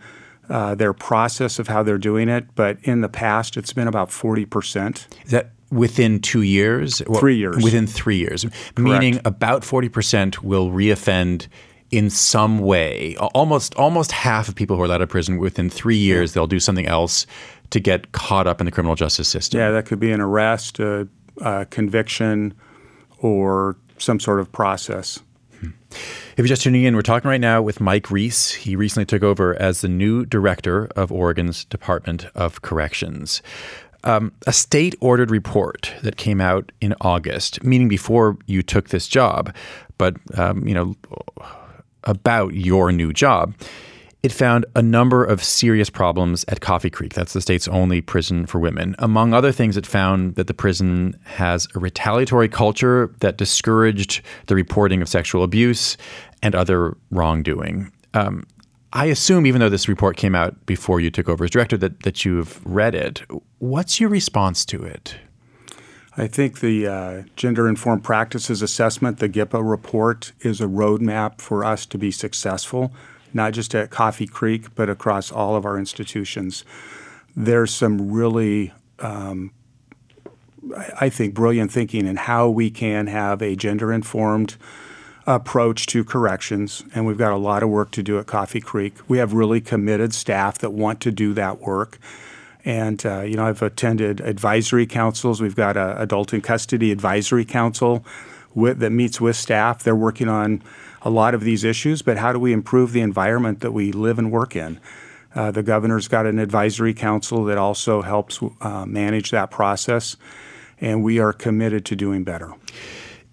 uh, 0.49 0.75
their 0.75 0.93
process 0.93 1.59
of 1.59 1.67
how 1.67 1.83
they're 1.83 1.97
doing 1.97 2.29
it, 2.29 2.45
but 2.55 2.77
in 2.83 3.01
the 3.01 3.09
past, 3.09 3.57
it's 3.57 3.73
been 3.73 3.87
about 3.87 4.09
40%. 4.09 5.25
Is 5.25 5.31
that 5.31 5.51
within 5.71 6.19
two 6.19 6.41
years? 6.41 7.01
Three 7.19 7.37
years. 7.37 7.63
Within 7.63 7.87
three 7.87 8.17
years. 8.17 8.43
Correct. 8.43 8.79
Meaning 8.79 9.19
about 9.25 9.63
40% 9.63 10.39
will 10.39 10.69
reoffend 10.69 11.47
in 11.91 12.09
some 12.09 12.59
way. 12.59 13.15
Almost 13.17 13.75
almost 13.75 14.11
half 14.11 14.47
of 14.47 14.55
people 14.55 14.75
who 14.75 14.83
are 14.83 14.87
let 14.87 14.95
out 14.95 15.01
of 15.03 15.09
prison 15.09 15.37
within 15.37 15.69
three 15.69 15.97
years, 15.97 16.33
they'll 16.33 16.47
do 16.47 16.59
something 16.59 16.87
else 16.87 17.25
to 17.69 17.79
get 17.79 18.11
caught 18.11 18.47
up 18.47 18.59
in 18.59 18.65
the 18.65 18.71
criminal 18.71 18.95
justice 18.95 19.27
system. 19.27 19.59
Yeah, 19.59 19.71
that 19.71 19.85
could 19.85 19.99
be 19.99 20.11
an 20.11 20.21
arrest, 20.21 20.79
a, 20.79 21.07
a 21.41 21.65
conviction, 21.65 22.53
or 23.19 23.77
some 23.97 24.19
sort 24.19 24.39
of 24.39 24.51
process. 24.51 25.19
If 25.91 26.39
you're 26.39 26.47
just 26.47 26.63
tuning 26.63 26.83
in, 26.83 26.95
we're 26.95 27.01
talking 27.01 27.29
right 27.29 27.39
now 27.39 27.61
with 27.61 27.79
Mike 27.79 28.11
Reese. 28.11 28.51
He 28.51 28.75
recently 28.75 29.05
took 29.05 29.23
over 29.23 29.55
as 29.61 29.81
the 29.81 29.87
new 29.87 30.25
director 30.25 30.87
of 30.95 31.11
Oregon's 31.11 31.63
Department 31.65 32.25
of 32.35 32.61
Corrections. 32.61 33.41
Um, 34.03 34.33
a 34.45 34.53
state 34.53 34.95
ordered 34.99 35.31
report 35.31 35.93
that 36.03 36.17
came 36.17 36.39
out 36.39 36.71
in 36.81 36.93
August, 37.01 37.63
meaning 37.63 37.87
before 37.87 38.37
you 38.45 38.61
took 38.61 38.89
this 38.89 39.07
job, 39.07 39.55
but 39.97 40.15
um, 40.37 40.67
you 40.67 40.73
know 40.73 40.95
about 42.03 42.53
your 42.53 42.91
new 42.91 43.11
job. 43.13 43.55
It 44.25 44.31
found 44.31 44.65
a 44.75 44.81
number 44.81 45.23
of 45.23 45.43
serious 45.43 45.91
problems 45.91 46.45
at 46.47 46.59
Coffee 46.59 46.89
Creek. 46.89 47.13
That's 47.13 47.33
the 47.33 47.41
state's 47.41 47.67
only 47.67 48.01
prison 48.01 48.47
for 48.47 48.57
women. 48.57 48.95
Among 48.97 49.35
other 49.35 49.51
things, 49.51 49.77
it 49.77 49.85
found 49.85 50.33
that 50.33 50.47
the 50.47 50.53
prison 50.55 51.15
has 51.25 51.67
a 51.75 51.79
retaliatory 51.79 52.49
culture 52.49 53.13
that 53.19 53.37
discouraged 53.37 54.23
the 54.47 54.55
reporting 54.55 55.03
of 55.03 55.07
sexual 55.07 55.43
abuse 55.43 55.95
and 56.41 56.55
other 56.55 56.97
wrongdoing. 57.11 57.91
Um, 58.15 58.47
I 58.93 59.05
assume, 59.05 59.45
even 59.45 59.59
though 59.59 59.69
this 59.69 59.87
report 59.87 60.17
came 60.17 60.33
out 60.33 60.65
before 60.65 60.99
you 60.99 61.11
took 61.11 61.29
over 61.29 61.43
as 61.43 61.51
director, 61.51 61.77
that, 61.77 62.01
that 62.01 62.25
you've 62.25 62.65
read 62.65 62.95
it. 62.95 63.21
What's 63.59 63.99
your 63.99 64.09
response 64.09 64.65
to 64.65 64.83
it? 64.83 65.17
I 66.17 66.25
think 66.25 66.61
the 66.61 66.87
uh, 66.87 67.23
Gender 67.35 67.67
Informed 67.67 68.03
Practices 68.03 68.63
Assessment, 68.63 69.19
the 69.19 69.29
GIPA 69.29 69.69
report, 69.69 70.31
is 70.39 70.61
a 70.61 70.65
roadmap 70.65 71.41
for 71.41 71.63
us 71.63 71.85
to 71.85 71.99
be 71.99 72.09
successful 72.09 72.91
not 73.35 73.51
just 73.53 73.75
at 73.75 73.91
Coffee 73.91 74.25
Creek, 74.25 74.73
but 74.73 74.89
across 74.89 75.31
all 75.31 75.55
of 75.55 75.65
our 75.65 75.77
institutions. 75.77 76.63
There's 77.35 77.73
some 77.73 78.11
really, 78.11 78.71
um, 78.99 79.51
I 80.97 81.09
think, 81.09 81.35
brilliant 81.35 81.71
thinking 81.71 82.07
in 82.07 82.15
how 82.15 82.49
we 82.49 82.71
can 82.71 83.07
have 83.07 83.41
a 83.41 83.55
gender 83.55 83.91
informed 83.91 84.55
approach 85.27 85.85
to 85.87 86.05
corrections, 86.05 86.83
and 86.93 87.05
we've 87.05 87.17
got 87.17 87.33
a 87.33 87.37
lot 87.37 87.61
of 87.61 87.69
work 87.69 87.91
to 87.91 88.01
do 88.01 88.17
at 88.19 88.25
Coffee 88.25 88.61
Creek. 88.61 88.93
We 89.09 89.17
have 89.17 89.33
really 89.33 89.59
committed 89.59 90.13
staff 90.13 90.57
that 90.59 90.71
want 90.71 91.01
to 91.01 91.11
do 91.11 91.33
that 91.33 91.59
work. 91.59 91.97
And, 92.63 93.05
uh, 93.05 93.21
you 93.21 93.35
know, 93.35 93.45
I've 93.45 93.61
attended 93.61 94.21
advisory 94.21 94.87
councils. 94.87 95.41
We've 95.41 95.55
got 95.55 95.77
an 95.77 95.97
adult 95.97 96.33
in 96.33 96.41
custody 96.41 96.91
advisory 96.91 97.45
council 97.45 98.03
with, 98.55 98.79
that 98.79 98.89
meets 98.89 99.21
with 99.21 99.35
staff. 99.35 99.83
They're 99.83 99.95
working 99.95 100.29
on 100.29 100.63
a 101.01 101.09
lot 101.09 101.35
of 101.35 101.41
these 101.41 101.63
issues, 101.63 102.01
but 102.01 102.17
how 102.17 102.33
do 102.33 102.39
we 102.39 102.51
improve 102.51 102.91
the 102.91 103.01
environment 103.01 103.59
that 103.59 103.71
we 103.71 103.91
live 103.91 104.17
and 104.17 104.31
work 104.31 104.55
in? 104.55 104.79
Uh, 105.35 105.51
the 105.51 105.61
governor's 105.61 106.07
got 106.07 106.25
an 106.25 106.39
advisory 106.39 106.93
council 106.93 107.43
that 107.43 107.57
also 107.57 108.01
helps 108.01 108.39
uh, 108.61 108.85
manage 108.85 109.31
that 109.31 109.51
process, 109.51 110.15
and 110.79 111.03
we 111.03 111.19
are 111.19 111.33
committed 111.33 111.85
to 111.85 111.95
doing 111.95 112.23
better. 112.23 112.53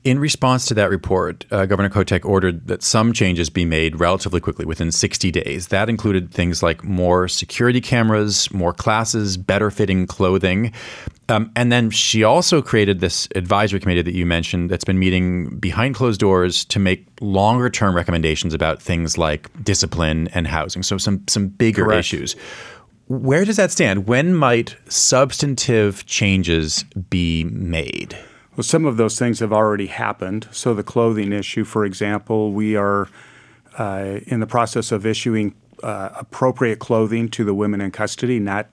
In 0.04 0.18
response 0.18 0.66
to 0.66 0.74
that 0.74 0.90
report, 0.90 1.46
uh, 1.52 1.64
Governor 1.64 1.88
Kotek 1.88 2.24
ordered 2.24 2.66
that 2.66 2.82
some 2.82 3.12
changes 3.12 3.48
be 3.48 3.64
made 3.64 4.00
relatively 4.00 4.40
quickly, 4.40 4.64
within 4.64 4.90
60 4.90 5.30
days. 5.30 5.68
That 5.68 5.88
included 5.88 6.32
things 6.32 6.60
like 6.60 6.82
more 6.82 7.28
security 7.28 7.80
cameras, 7.80 8.52
more 8.52 8.72
classes, 8.72 9.36
better 9.36 9.70
fitting 9.70 10.08
clothing. 10.08 10.72
Um, 11.28 11.52
and 11.54 11.70
then 11.70 11.90
she 11.90 12.24
also 12.24 12.60
created 12.60 12.98
this 12.98 13.28
advisory 13.36 13.78
committee 13.78 14.02
that 14.02 14.14
you 14.14 14.26
mentioned 14.26 14.70
that's 14.70 14.84
been 14.84 14.98
meeting 14.98 15.56
behind 15.58 15.94
closed 15.94 16.18
doors 16.18 16.64
to 16.64 16.80
make 16.80 17.06
longer 17.20 17.70
term 17.70 17.94
recommendations 17.94 18.54
about 18.54 18.82
things 18.82 19.16
like 19.16 19.48
discipline 19.62 20.26
and 20.34 20.48
housing. 20.48 20.82
So, 20.82 20.98
some, 20.98 21.22
some 21.28 21.46
bigger 21.46 21.84
Correct. 21.84 22.00
issues. 22.00 22.34
Where 23.06 23.44
does 23.44 23.56
that 23.56 23.70
stand? 23.70 24.08
When 24.08 24.34
might 24.34 24.74
substantive 24.88 26.04
changes 26.06 26.82
be 27.08 27.44
made? 27.44 28.18
Well, 28.56 28.64
some 28.64 28.84
of 28.84 28.96
those 28.98 29.18
things 29.18 29.40
have 29.40 29.52
already 29.52 29.86
happened. 29.86 30.46
So, 30.52 30.74
the 30.74 30.82
clothing 30.82 31.32
issue, 31.32 31.64
for 31.64 31.84
example, 31.84 32.52
we 32.52 32.76
are 32.76 33.08
uh, 33.78 34.20
in 34.26 34.40
the 34.40 34.46
process 34.46 34.92
of 34.92 35.06
issuing 35.06 35.54
uh, 35.82 36.10
appropriate 36.14 36.78
clothing 36.78 37.28
to 37.30 37.44
the 37.44 37.54
women 37.54 37.80
in 37.80 37.90
custody, 37.90 38.38
not 38.38 38.68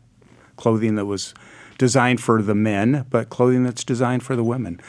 clothing 0.58 0.96
that 0.96 1.06
was 1.06 1.34
designed 1.78 2.22
for 2.22 2.42
the 2.42 2.54
men, 2.54 3.06
but 3.10 3.30
clothing 3.30 3.64
that's 3.64 3.84
designed 3.84 4.22
for 4.22 4.36
the 4.36 4.44
women. 4.44 4.80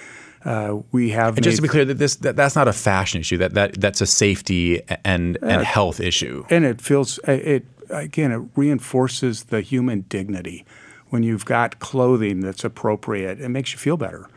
Uh, 0.44 0.80
we 0.90 1.11
have 1.11 1.37
and 1.37 1.44
just 1.44 1.56
to 1.56 1.62
be 1.62 1.68
clear 1.68 1.85
that 1.85 1.99
this 1.99 2.16
that, 2.16 2.35
that's 2.35 2.56
not 2.56 2.66
a 2.66 2.73
fashion 2.73 3.20
issue 3.20 3.37
that, 3.37 3.52
that 3.52 3.78
that's 3.78 4.00
a 4.00 4.06
safety 4.06 4.80
and 5.04 5.37
and 5.42 5.62
health 5.62 6.00
issue 6.00 6.47
and 6.49 6.64
it 6.64 6.80
feels 6.80 7.18
it 7.28 7.66
again 7.90 8.32
it 8.32 8.40
reinforces 8.56 9.44
the 9.44 9.61
human 9.61 10.00
dignity 10.09 10.64
when 11.11 11.23
you've 11.23 11.44
got 11.44 11.78
clothing 11.78 12.40
that's 12.40 12.64
appropriate 12.64 13.38
it 13.38 13.50
makes 13.50 13.75
you 13.75 13.78
feel 13.78 13.99
better 13.99 14.30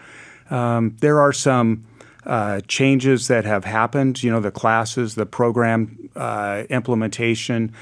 um, 0.50 0.96
there 1.00 1.20
are 1.20 1.34
some 1.34 1.86
uh, 2.26 2.62
changes 2.68 3.28
that 3.28 3.46
have 3.46 3.66
happened, 3.66 4.24
you 4.24 4.32
know, 4.32 4.40
the 4.40 4.52
classes, 4.52 5.16
the 5.16 5.26
program 5.26 6.10
uh, 6.16 6.64
implementation. 6.70 7.74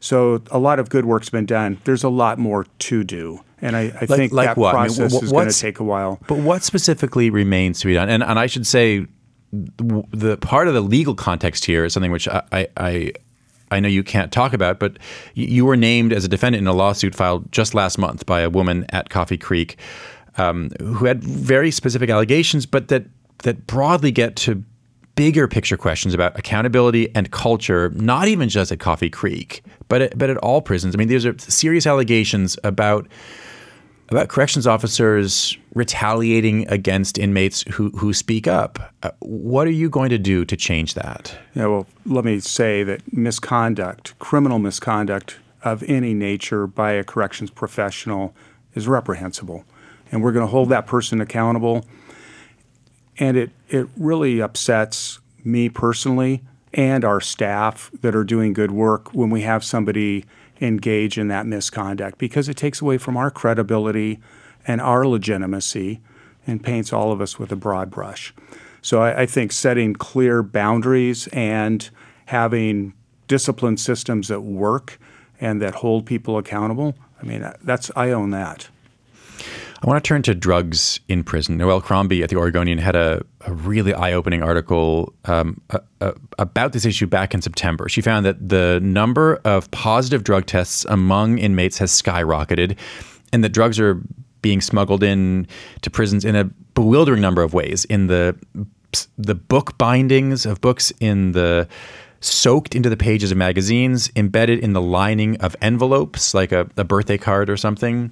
So 0.00 0.42
a 0.50 0.58
lot 0.58 0.78
of 0.78 0.88
good 0.88 1.04
work's 1.04 1.30
been 1.30 1.46
done. 1.46 1.78
There's 1.84 2.04
a 2.04 2.08
lot 2.08 2.38
more 2.38 2.66
to 2.78 3.04
do. 3.04 3.40
And 3.62 3.74
I, 3.74 3.80
I 3.80 3.84
like, 3.84 4.08
think 4.08 4.32
like 4.32 4.48
that 4.48 4.56
what? 4.58 4.72
process 4.72 5.12
I 5.12 5.16
mean, 5.16 5.24
is 5.24 5.32
going 5.32 5.48
to 5.48 5.58
take 5.58 5.80
a 5.80 5.84
while. 5.84 6.20
But 6.28 6.38
what 6.38 6.62
specifically 6.62 7.30
remains 7.30 7.80
to 7.80 7.86
be 7.86 7.94
done? 7.94 8.10
And, 8.10 8.22
and 8.22 8.38
I 8.38 8.46
should 8.46 8.66
say, 8.66 9.06
the, 9.52 10.04
the 10.10 10.36
part 10.36 10.68
of 10.68 10.74
the 10.74 10.80
legal 10.80 11.14
context 11.14 11.64
here 11.64 11.84
is 11.84 11.94
something 11.94 12.12
which 12.12 12.28
I, 12.28 12.68
I 12.76 13.12
I 13.70 13.80
know 13.80 13.88
you 13.88 14.04
can't 14.04 14.30
talk 14.30 14.52
about, 14.52 14.78
but 14.78 14.98
you 15.34 15.64
were 15.64 15.76
named 15.76 16.12
as 16.12 16.24
a 16.24 16.28
defendant 16.28 16.60
in 16.60 16.66
a 16.68 16.72
lawsuit 16.72 17.14
filed 17.14 17.50
just 17.50 17.74
last 17.74 17.98
month 17.98 18.24
by 18.26 18.40
a 18.40 18.50
woman 18.50 18.86
at 18.90 19.10
Coffee 19.10 19.38
Creek 19.38 19.76
um, 20.38 20.70
who 20.80 21.04
had 21.04 21.22
very 21.22 21.70
specific 21.70 22.10
allegations, 22.10 22.66
but 22.66 22.88
that 22.88 23.04
that 23.42 23.66
broadly 23.66 24.10
get 24.10 24.36
to 24.36 24.64
bigger 25.16 25.48
picture 25.48 25.76
questions 25.76 26.14
about 26.14 26.38
accountability 26.38 27.12
and 27.14 27.30
culture, 27.30 27.90
not 27.90 28.28
even 28.28 28.48
just 28.48 28.70
at 28.70 28.78
Coffee 28.78 29.10
Creek, 29.10 29.64
but 29.88 30.02
at, 30.02 30.18
but 30.18 30.30
at 30.30 30.36
all 30.38 30.60
prisons. 30.60 30.94
I 30.94 30.98
mean, 30.98 31.08
these 31.08 31.26
are 31.26 31.36
serious 31.38 31.86
allegations 31.86 32.58
about 32.62 33.08
about 34.08 34.28
corrections 34.28 34.68
officers 34.68 35.58
retaliating 35.74 36.68
against 36.68 37.18
inmates 37.18 37.62
who 37.72 37.90
who 37.90 38.12
speak 38.12 38.46
up. 38.46 38.94
Uh, 39.02 39.10
what 39.20 39.66
are 39.66 39.72
you 39.72 39.90
going 39.90 40.10
to 40.10 40.18
do 40.18 40.44
to 40.44 40.56
change 40.56 40.94
that? 40.94 41.36
Yeah, 41.54 41.66
well, 41.66 41.86
let 42.04 42.24
me 42.24 42.38
say 42.38 42.84
that 42.84 43.12
misconduct, 43.12 44.16
criminal 44.18 44.58
misconduct 44.58 45.38
of 45.64 45.82
any 45.84 46.14
nature 46.14 46.66
by 46.68 46.92
a 46.92 47.02
corrections 47.02 47.50
professional 47.50 48.34
is 48.74 48.86
reprehensible 48.86 49.64
and 50.10 50.22
we're 50.22 50.32
going 50.32 50.44
to 50.46 50.50
hold 50.50 50.68
that 50.70 50.86
person 50.86 51.20
accountable. 51.20 51.84
And 53.18 53.36
it, 53.36 53.50
it 53.68 53.88
really 53.96 54.40
upsets 54.40 55.20
me 55.44 55.68
personally 55.68 56.42
and 56.74 57.04
our 57.04 57.20
staff 57.20 57.90
that 58.02 58.14
are 58.14 58.24
doing 58.24 58.52
good 58.52 58.70
work 58.70 59.14
when 59.14 59.30
we 59.30 59.42
have 59.42 59.64
somebody 59.64 60.24
engage 60.60 61.18
in 61.18 61.28
that 61.28 61.46
misconduct 61.46 62.18
because 62.18 62.48
it 62.48 62.56
takes 62.56 62.80
away 62.80 62.98
from 62.98 63.16
our 63.16 63.30
credibility 63.30 64.18
and 64.66 64.80
our 64.80 65.06
legitimacy 65.06 66.00
and 66.46 66.62
paints 66.62 66.92
all 66.92 67.12
of 67.12 67.20
us 67.20 67.38
with 67.38 67.50
a 67.52 67.56
broad 67.56 67.90
brush. 67.90 68.34
So 68.82 69.02
I, 69.02 69.22
I 69.22 69.26
think 69.26 69.52
setting 69.52 69.94
clear 69.94 70.42
boundaries 70.42 71.28
and 71.28 71.88
having 72.26 72.94
discipline 73.28 73.76
systems 73.76 74.28
that 74.28 74.40
work 74.40 74.98
and 75.40 75.60
that 75.60 75.76
hold 75.76 76.06
people 76.06 76.38
accountable, 76.38 76.94
I 77.20 77.24
mean, 77.24 77.50
that's 77.62 77.90
I 77.96 78.10
own 78.10 78.30
that. 78.30 78.68
I 79.82 79.86
want 79.86 80.02
to 80.02 80.08
turn 80.08 80.22
to 80.22 80.34
drugs 80.34 81.00
in 81.08 81.22
prison. 81.22 81.58
Noelle 81.58 81.82
Crombie 81.82 82.22
at 82.22 82.30
the 82.30 82.36
Oregonian 82.36 82.78
had 82.78 82.96
a, 82.96 83.22
a 83.42 83.52
really 83.52 83.92
eye 83.92 84.12
opening 84.12 84.42
article 84.42 85.12
um, 85.26 85.60
about 86.38 86.72
this 86.72 86.86
issue 86.86 87.06
back 87.06 87.34
in 87.34 87.42
September. 87.42 87.88
She 87.88 88.00
found 88.00 88.24
that 88.24 88.48
the 88.48 88.80
number 88.82 89.36
of 89.44 89.70
positive 89.72 90.24
drug 90.24 90.46
tests 90.46 90.86
among 90.88 91.38
inmates 91.38 91.76
has 91.78 91.90
skyrocketed 91.90 92.76
and 93.32 93.44
that 93.44 93.50
drugs 93.50 93.78
are 93.78 94.00
being 94.40 94.60
smuggled 94.60 95.02
in 95.02 95.46
to 95.82 95.90
prisons 95.90 96.24
in 96.24 96.36
a 96.36 96.44
bewildering 96.74 97.20
number 97.20 97.42
of 97.42 97.52
ways 97.52 97.84
in 97.86 98.06
the 98.06 98.36
the 99.18 99.34
book 99.34 99.76
bindings 99.76 100.46
of 100.46 100.60
books 100.60 100.92
in 101.00 101.32
the 101.32 101.68
soaked 102.20 102.74
into 102.74 102.88
the 102.88 102.96
pages 102.96 103.30
of 103.30 103.36
magazines 103.36 104.10
embedded 104.16 104.58
in 104.60 104.72
the 104.72 104.80
lining 104.80 105.36
of 105.38 105.54
envelopes 105.60 106.32
like 106.32 106.52
a, 106.52 106.66
a 106.76 106.84
birthday 106.84 107.18
card 107.18 107.50
or 107.50 107.56
something 107.56 108.10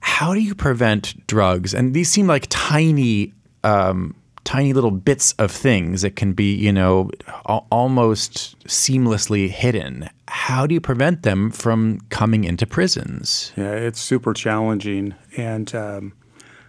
how 0.00 0.34
do 0.34 0.40
you 0.40 0.54
prevent 0.54 1.26
drugs? 1.26 1.74
And 1.74 1.94
these 1.94 2.10
seem 2.10 2.26
like 2.26 2.46
tiny, 2.48 3.32
um, 3.64 4.14
tiny 4.44 4.72
little 4.72 4.90
bits 4.90 5.32
of 5.38 5.50
things 5.50 6.02
that 6.02 6.16
can 6.16 6.32
be, 6.32 6.54
you 6.54 6.72
know, 6.72 7.10
al- 7.48 7.66
almost 7.70 8.58
seamlessly 8.66 9.48
hidden. 9.48 10.08
How 10.28 10.66
do 10.66 10.74
you 10.74 10.80
prevent 10.80 11.22
them 11.22 11.50
from 11.50 12.00
coming 12.08 12.44
into 12.44 12.66
prisons? 12.66 13.52
Yeah, 13.56 13.72
it's 13.72 14.00
super 14.00 14.32
challenging, 14.32 15.14
and 15.36 15.74
um, 15.74 16.12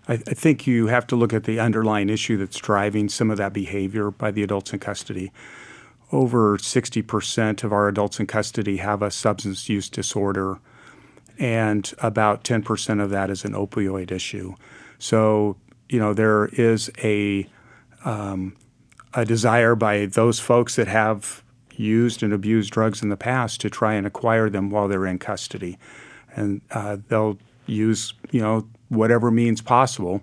I, 0.08 0.14
I 0.14 0.18
think 0.18 0.68
you 0.68 0.88
have 0.88 1.08
to 1.08 1.16
look 1.16 1.34
at 1.34 1.44
the 1.46 1.60
underlying 1.60 2.10
issue 2.10 2.38
that's 2.38 2.58
driving 2.58 3.08
some 3.10 3.32
of 3.32 3.38
that 3.38 3.54
behavior 3.54 4.12
by 4.12 4.32
the 4.32 4.44
adults 4.44 4.74
in 4.74 4.80
custody. 4.80 5.32
over 6.12 6.58
60% 6.58 7.64
of 7.64 7.72
our 7.72 7.88
adults 7.88 8.20
in 8.20 8.28
custody 8.28 8.78
have 8.78 9.02
a 9.02 9.10
substance 9.10 9.70
use 9.70 9.90
disorder, 9.90 10.60
and 11.40 11.92
about 12.00 12.44
10% 12.44 13.02
of 13.02 13.10
that 13.10 13.30
is 13.30 13.44
an 13.46 13.54
opioid 13.54 14.12
issue. 14.12 14.56
So, 15.00 15.58
you 15.90 16.00
know, 16.00 16.14
there 16.14 16.46
is 16.48 16.92
a 17.04 17.48
um, 18.04 18.56
a 19.14 19.26
desire 19.26 19.76
by 19.76 20.06
those 20.06 20.40
folks 20.40 20.76
that 20.76 20.88
have 20.88 21.44
used 21.76 22.24
and 22.24 22.34
abused 22.34 22.72
drugs 22.72 23.02
in 23.02 23.10
the 23.10 23.18
past 23.18 23.62
to 23.62 23.70
try 23.70 23.94
and 23.94 24.08
acquire 24.08 24.50
them 24.50 24.70
while 24.70 24.88
they're 24.88 25.06
in 25.06 25.20
custody, 25.20 25.78
and 26.36 26.62
uh, 26.72 26.98
they'll 27.08 27.38
use 27.66 28.14
you 28.32 28.42
know 28.42 28.68
whatever 28.90 29.32
means 29.32 29.62
possible. 29.62 30.22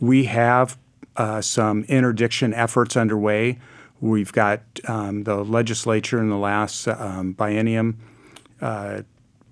We 0.00 0.24
have 0.24 0.78
uh, 1.16 1.40
some 1.40 1.84
interdiction 1.84 2.54
efforts 2.54 2.96
underway. 2.96 3.58
We've 4.00 4.32
got 4.32 4.62
um, 4.88 5.24
the 5.24 5.44
legislature 5.44 6.18
in 6.18 6.28
the 6.28 6.36
last 6.36 6.88
um, 6.88 7.34
biennium 7.34 7.96
uh, 8.60 9.02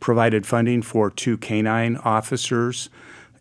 provided 0.01 0.47
funding 0.47 0.83
for 0.83 1.11
two 1.11 1.37
canine 1.37 1.97
officers 1.99 2.91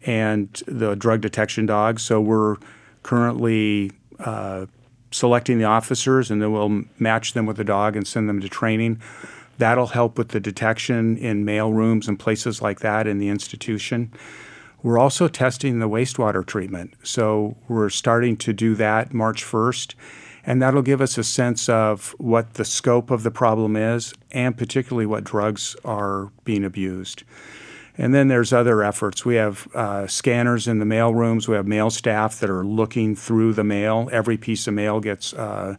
and 0.06 0.62
the 0.68 0.96
drug 0.96 1.22
detection 1.22 1.66
dogs. 1.66 2.04
So 2.04 2.22
we're 2.22 2.58
currently 3.04 3.92
uh, 4.20 4.66
selecting 5.12 5.58
the 5.58 5.66
officers, 5.66 6.30
and 6.30 6.42
then 6.42 6.52
we'll 6.52 6.84
match 7.00 7.34
them 7.34 7.46
with 7.46 7.58
the 7.58 7.64
dog 7.64 7.96
and 7.96 8.08
send 8.08 8.30
them 8.30 8.40
to 8.42 8.50
training. 8.50 9.02
That'll 9.58 9.88
help 9.88 10.18
with 10.18 10.30
the 10.30 10.40
detection 10.40 11.18
in 11.18 11.44
mail 11.44 11.74
rooms 11.74 12.08
and 12.08 12.18
places 12.18 12.62
like 12.62 12.80
that 12.80 13.08
in 13.08 13.18
the 13.18 13.30
institution. 13.30 14.14
We're 14.82 14.98
also 14.98 15.28
testing 15.28 15.80
the 15.80 15.90
wastewater 15.90 16.46
treatment. 16.46 16.94
So 17.04 17.58
we're 17.68 17.90
starting 17.90 18.38
to 18.38 18.54
do 18.54 18.76
that 18.76 19.14
March 19.14 19.44
1st, 19.44 19.96
and 20.46 20.62
that'll 20.62 20.82
give 20.82 21.02
us 21.02 21.18
a 21.18 21.24
sense 21.24 21.70
of 21.70 22.16
what 22.18 22.56
the 22.56 22.66
scope 22.66 23.12
of 23.12 23.24
the 23.24 23.32
problem 23.32 23.76
is 23.76 24.14
and 24.32 24.58
particularly 24.58 25.06
what 25.06 25.24
drugs 25.24 25.76
are 25.84 26.32
being 26.44 26.64
abused. 26.64 27.24
And 27.98 28.14
then 28.14 28.30
there's 28.30 28.54
other 28.54 28.82
efforts. 28.82 29.26
We 29.26 29.36
have 29.36 29.68
uh, 29.76 30.08
scanners 30.08 30.68
in 30.70 30.80
the 30.80 30.86
mail 30.86 31.14
rooms. 31.14 31.50
We 31.50 31.56
have 31.56 31.68
mail 31.68 31.90
staff 31.90 32.40
that 32.40 32.50
are 32.50 32.64
looking 32.64 33.14
through 33.14 33.54
the 33.54 33.66
mail. 33.66 34.08
Every 34.12 34.38
piece 34.38 34.68
of 34.68 34.74
mail 34.74 35.02
gets 35.02 35.34
uh, 35.34 35.76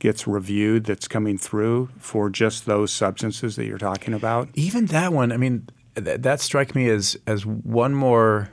gets 0.00 0.26
reviewed 0.26 0.84
that's 0.84 1.06
coming 1.06 1.38
through 1.38 1.88
for 1.98 2.28
just 2.28 2.66
those 2.66 2.90
substances 2.90 3.54
that 3.54 3.66
you're 3.66 3.78
talking 3.78 4.12
about. 4.12 4.48
Even 4.54 4.86
that 4.86 5.12
one, 5.12 5.30
I 5.30 5.36
mean, 5.36 5.68
th- 5.94 6.22
that 6.22 6.40
strike 6.40 6.74
me 6.74 6.88
as 6.88 7.16
as 7.28 7.46
one 7.46 7.94
more 7.94 8.50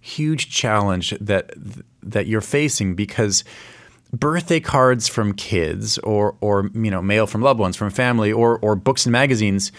huge 0.00 0.50
challenge 0.50 1.14
that 1.18 1.54
that 2.02 2.26
you're 2.26 2.42
facing 2.42 2.94
because 2.94 3.44
birthday 4.18 4.60
cards 4.60 5.08
from 5.08 5.32
kids 5.32 5.98
or 5.98 6.36
or 6.40 6.70
you 6.74 6.90
know 6.90 7.02
mail 7.02 7.26
from 7.26 7.42
loved 7.42 7.60
ones 7.60 7.76
from 7.76 7.90
family 7.90 8.32
or 8.32 8.58
or 8.58 8.74
books 8.76 9.06
and 9.06 9.12
magazines 9.12 9.72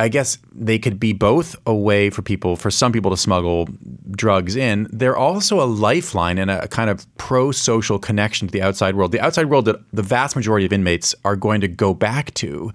I 0.00 0.08
guess 0.08 0.38
they 0.52 0.78
could 0.78 0.98
be 0.98 1.12
both 1.12 1.54
a 1.66 1.74
way 1.74 2.10
for 2.10 2.20
people, 2.20 2.56
for 2.56 2.70
some 2.70 2.90
people 2.90 3.10
to 3.12 3.16
smuggle 3.16 3.68
drugs 4.10 4.56
in. 4.56 4.88
They're 4.90 5.16
also 5.16 5.62
a 5.62 5.66
lifeline 5.66 6.38
and 6.38 6.50
a 6.50 6.66
kind 6.66 6.90
of 6.90 7.06
pro 7.16 7.52
social 7.52 7.98
connection 7.98 8.48
to 8.48 8.52
the 8.52 8.60
outside 8.60 8.96
world, 8.96 9.12
the 9.12 9.20
outside 9.20 9.46
world 9.46 9.66
that 9.66 9.76
the 9.92 10.02
vast 10.02 10.34
majority 10.34 10.66
of 10.66 10.72
inmates 10.72 11.14
are 11.24 11.36
going 11.36 11.60
to 11.60 11.68
go 11.68 11.94
back 11.94 12.34
to. 12.34 12.72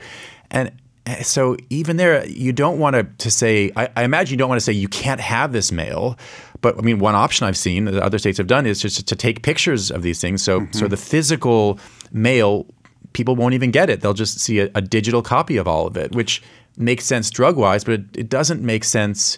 And 0.50 0.72
eh, 1.08 1.22
so 1.22 1.58
even 1.70 1.98
there, 1.98 2.26
you 2.26 2.54
don't 2.54 2.80
want 2.80 2.96
to, 2.96 3.04
to 3.04 3.30
say, 3.30 3.72
I, 3.76 3.90
I 3.98 4.04
imagine 4.06 4.36
you 4.36 4.38
don't 4.38 4.50
want 4.50 4.62
to 4.62 4.66
say 4.66 4.72
you 4.72 4.88
can't 4.88 5.22
have 5.22 5.52
this 5.52 5.74
mail. 5.74 6.18
But 6.62 6.78
I 6.78 6.82
mean, 6.82 7.00
one 7.00 7.16
option 7.16 7.48
I've 7.48 7.58
seen 7.58 7.86
that 7.86 7.96
other 7.96 8.20
states 8.20 8.38
have 8.38 8.48
done 8.48 8.66
is 8.66 8.82
just 8.82 9.08
to 9.08 9.16
take 9.16 9.44
pictures 9.44 9.92
of 9.92 10.02
these 10.02 10.20
things. 10.20 10.44
So, 10.44 10.62
mm-hmm. 10.62 10.72
so 10.74 10.88
the 10.88 10.98
physical 10.98 11.80
mail, 12.12 12.66
people 13.14 13.36
won't 13.36 13.54
even 13.54 13.72
get 13.72 13.90
it. 13.90 14.02
They'll 14.02 14.14
just 14.14 14.40
see 14.40 14.60
a, 14.60 14.70
a 14.76 14.82
digital 14.82 15.22
copy 15.22 15.58
of 15.58 15.68
all 15.68 15.88
of 15.88 15.96
it, 15.96 16.14
which 16.14 16.44
makes 16.78 17.06
sense 17.06 17.30
drug 17.30 17.56
wise, 17.56 17.84
but 17.84 17.94
it, 17.94 18.06
it 18.14 18.30
doesn't 18.30 18.62
make 18.62 18.84
sense 18.84 19.38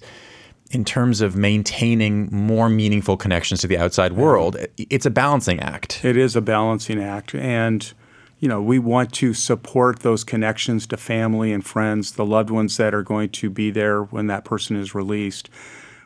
in 0.72 0.86
terms 0.86 1.22
of 1.22 1.36
maintaining 1.36 2.30
more 2.32 2.70
meaningful 2.70 3.18
connections 3.18 3.62
to 3.62 3.68
the 3.68 3.78
outside 3.78 4.14
world. 4.14 4.56
It's 4.78 5.06
a 5.06 5.10
balancing 5.10 5.60
act. 5.60 6.04
It 6.06 6.16
is 6.16 6.36
a 6.36 6.42
balancing 6.42 7.02
act. 7.02 7.36
And, 7.36 7.92
you 8.40 8.48
know, 8.48 8.62
we 8.62 8.80
want 8.80 9.12
to 9.16 9.34
support 9.34 10.00
those 10.00 10.24
connections 10.24 10.88
to 10.88 10.98
family 10.98 11.52
and 11.52 11.66
friends, 11.66 12.14
the 12.14 12.26
loved 12.26 12.50
ones 12.50 12.78
that 12.78 12.94
are 12.94 13.04
going 13.04 13.30
to 13.32 13.50
be 13.50 13.70
there 13.70 14.04
when 14.04 14.28
that 14.28 14.46
person 14.46 14.78
is 14.78 14.96
released. 14.96 15.50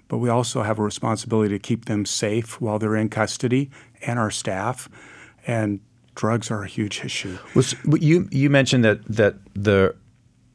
But 0.08 0.18
we 0.20 0.30
also 0.30 0.62
have 0.62 0.80
a 0.80 0.84
responsibility 0.84 1.50
to 1.50 1.60
keep 1.60 1.86
them 1.86 2.06
safe 2.06 2.62
while 2.62 2.80
they're 2.80 2.96
in 2.96 3.10
custody 3.10 3.72
and 4.02 4.20
our 4.20 4.32
staff. 4.32 4.88
And 5.48 5.80
drugs 6.16 6.52
are 6.52 6.64
a 6.64 6.68
huge 6.68 7.04
issue. 7.04 7.38
You 8.00 8.28
you 8.32 8.50
mentioned 8.50 8.84
that 8.86 9.06
that 9.06 9.36
the 9.54 9.96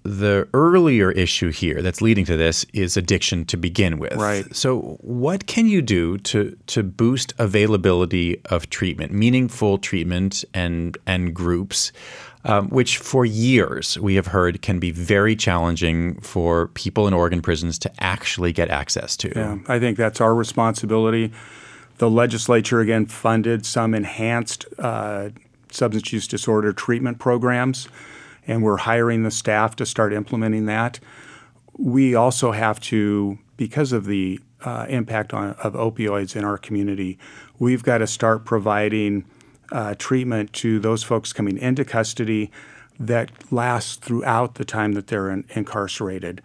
the 0.02 0.48
earlier 0.54 1.10
issue 1.10 1.50
here 1.50 1.82
that's 1.82 2.00
leading 2.00 2.24
to 2.24 2.36
this 2.36 2.64
is 2.72 2.96
addiction 2.96 3.44
to 3.46 3.56
begin 3.56 3.98
with. 3.98 4.14
Right. 4.14 4.54
So, 4.54 4.98
what 5.00 5.46
can 5.46 5.66
you 5.66 5.82
do 5.82 6.16
to 6.18 6.56
to 6.68 6.82
boost 6.82 7.34
availability 7.38 8.40
of 8.46 8.70
treatment, 8.70 9.12
meaningful 9.12 9.78
treatment, 9.78 10.44
and 10.54 10.96
and 11.06 11.34
groups, 11.34 11.92
um, 12.44 12.70
which 12.70 12.96
for 12.98 13.26
years 13.26 13.98
we 13.98 14.14
have 14.14 14.28
heard 14.28 14.62
can 14.62 14.78
be 14.78 14.90
very 14.90 15.36
challenging 15.36 16.18
for 16.20 16.68
people 16.68 17.06
in 17.06 17.12
Oregon 17.12 17.42
prisons 17.42 17.78
to 17.80 17.92
actually 18.02 18.52
get 18.52 18.70
access 18.70 19.16
to. 19.18 19.32
Yeah, 19.34 19.58
I 19.68 19.78
think 19.78 19.98
that's 19.98 20.20
our 20.20 20.34
responsibility. 20.34 21.32
The 21.98 22.08
legislature 22.08 22.80
again 22.80 23.04
funded 23.04 23.66
some 23.66 23.94
enhanced 23.94 24.64
uh, 24.78 25.28
substance 25.70 26.10
use 26.10 26.26
disorder 26.26 26.72
treatment 26.72 27.18
programs 27.18 27.86
and 28.50 28.64
we're 28.64 28.78
hiring 28.78 29.22
the 29.22 29.30
staff 29.30 29.76
to 29.76 29.86
start 29.86 30.12
implementing 30.12 30.66
that. 30.66 30.98
We 31.78 32.16
also 32.16 32.50
have 32.50 32.80
to, 32.80 33.38
because 33.56 33.92
of 33.92 34.06
the 34.06 34.40
uh, 34.64 34.86
impact 34.88 35.32
on, 35.32 35.50
of 35.62 35.74
opioids 35.74 36.34
in 36.34 36.44
our 36.44 36.58
community, 36.58 37.16
we've 37.60 37.84
got 37.84 37.98
to 37.98 38.08
start 38.08 38.44
providing 38.44 39.24
uh, 39.70 39.94
treatment 39.98 40.52
to 40.54 40.80
those 40.80 41.04
folks 41.04 41.32
coming 41.32 41.58
into 41.58 41.84
custody 41.84 42.50
that 42.98 43.30
lasts 43.52 43.94
throughout 43.94 44.56
the 44.56 44.64
time 44.64 44.94
that 44.94 45.06
they're 45.06 45.30
in, 45.30 45.44
incarcerated. 45.50 46.42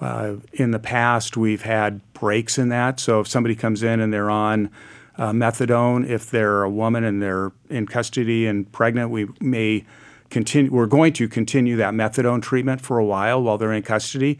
Uh, 0.00 0.34
in 0.52 0.72
the 0.72 0.80
past, 0.80 1.36
we've 1.36 1.62
had 1.62 2.00
breaks 2.12 2.58
in 2.58 2.70
that. 2.70 2.98
So 2.98 3.20
if 3.20 3.28
somebody 3.28 3.54
comes 3.54 3.84
in 3.84 4.00
and 4.00 4.12
they're 4.12 4.30
on 4.30 4.68
uh, 5.16 5.30
methadone, 5.30 6.08
if 6.08 6.28
they're 6.28 6.64
a 6.64 6.70
woman 6.70 7.04
and 7.04 7.22
they're 7.22 7.52
in 7.70 7.86
custody 7.86 8.46
and 8.48 8.70
pregnant, 8.72 9.10
we 9.10 9.28
may 9.40 9.86
continue. 10.30 10.70
We're 10.70 10.86
going 10.86 11.12
to 11.14 11.28
continue 11.28 11.76
that 11.76 11.94
methadone 11.94 12.42
treatment 12.42 12.80
for 12.80 12.98
a 12.98 13.04
while 13.04 13.42
while 13.42 13.58
they're 13.58 13.72
in 13.72 13.82
custody, 13.82 14.38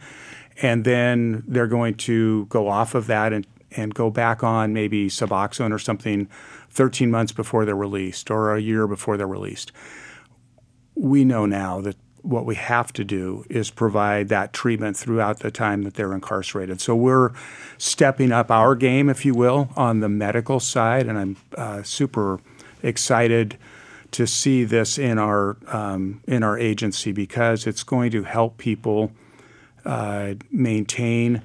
and 0.61 0.83
then 0.83 1.43
they're 1.47 1.67
going 1.67 1.95
to 1.95 2.45
go 2.45 2.67
off 2.67 2.95
of 2.95 3.07
that 3.07 3.33
and 3.33 3.45
and 3.75 3.93
go 3.93 4.09
back 4.09 4.43
on 4.43 4.73
maybe 4.73 5.07
Suboxone 5.07 5.73
or 5.73 5.79
something 5.79 6.29
13 6.69 7.11
months 7.11 7.31
before 7.31 7.65
they're 7.65 7.75
released 7.75 8.31
or 8.31 8.55
a 8.55 8.61
year 8.61 8.87
before 8.87 9.17
they're 9.17 9.27
released. 9.27 9.71
We 10.95 11.25
know 11.25 11.45
now 11.45 11.81
that 11.81 11.97
what 12.21 12.45
we 12.45 12.55
have 12.55 12.91
to 12.93 13.03
do 13.03 13.45
is 13.49 13.69
provide 13.69 14.29
that 14.29 14.51
treatment 14.51 14.97
throughout 14.97 15.39
the 15.39 15.51
time 15.51 15.83
that 15.83 15.93
they're 15.93 16.13
incarcerated. 16.13 16.81
So 16.81 16.95
we're 16.95 17.31
stepping 17.77 18.31
up 18.31 18.51
our 18.51 18.75
game, 18.75 19.09
if 19.09 19.25
you 19.25 19.33
will, 19.33 19.69
on 19.75 19.99
the 19.99 20.09
medical 20.09 20.59
side, 20.59 21.07
and 21.07 21.17
I'm 21.17 21.37
uh, 21.55 21.83
super 21.83 22.39
excited 22.83 23.57
to 24.11 24.25
see 24.25 24.63
this 24.63 24.97
in 24.97 25.17
our 25.19 25.57
um, 25.67 26.21
in 26.27 26.43
our 26.43 26.57
agency 26.57 27.11
because 27.11 27.67
it's 27.67 27.83
going 27.83 28.11
to 28.11 28.23
help 28.23 28.57
people 28.57 29.11
uh, 29.85 30.35
maintain 30.51 31.41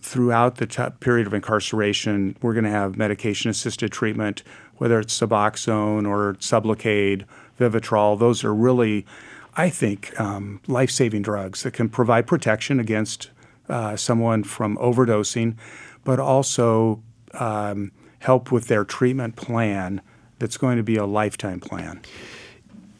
throughout 0.00 0.56
the 0.56 0.92
period 1.00 1.26
of 1.26 1.34
incarceration. 1.34 2.36
We're 2.42 2.54
going 2.54 2.64
to 2.64 2.70
have 2.70 2.96
medication 2.96 3.50
assisted 3.50 3.92
treatment, 3.92 4.42
whether 4.76 4.98
it's 4.98 5.18
Suboxone 5.18 6.08
or 6.08 6.34
Sublocade, 6.34 7.24
Vivitrol. 7.58 8.18
Those 8.18 8.44
are 8.44 8.54
really, 8.54 9.06
I 9.54 9.70
think, 9.70 10.18
um, 10.20 10.60
life 10.66 10.90
saving 10.90 11.22
drugs 11.22 11.62
that 11.62 11.72
can 11.72 11.88
provide 11.88 12.26
protection 12.26 12.80
against 12.80 13.30
uh, 13.68 13.96
someone 13.96 14.44
from 14.44 14.76
overdosing, 14.78 15.56
but 16.02 16.18
also 16.18 17.02
um, 17.34 17.92
help 18.18 18.52
with 18.52 18.68
their 18.68 18.84
treatment 18.84 19.36
plan 19.36 20.00
that's 20.38 20.56
going 20.56 20.76
to 20.76 20.82
be 20.82 20.96
a 20.96 21.06
lifetime 21.06 21.60
plan. 21.60 22.00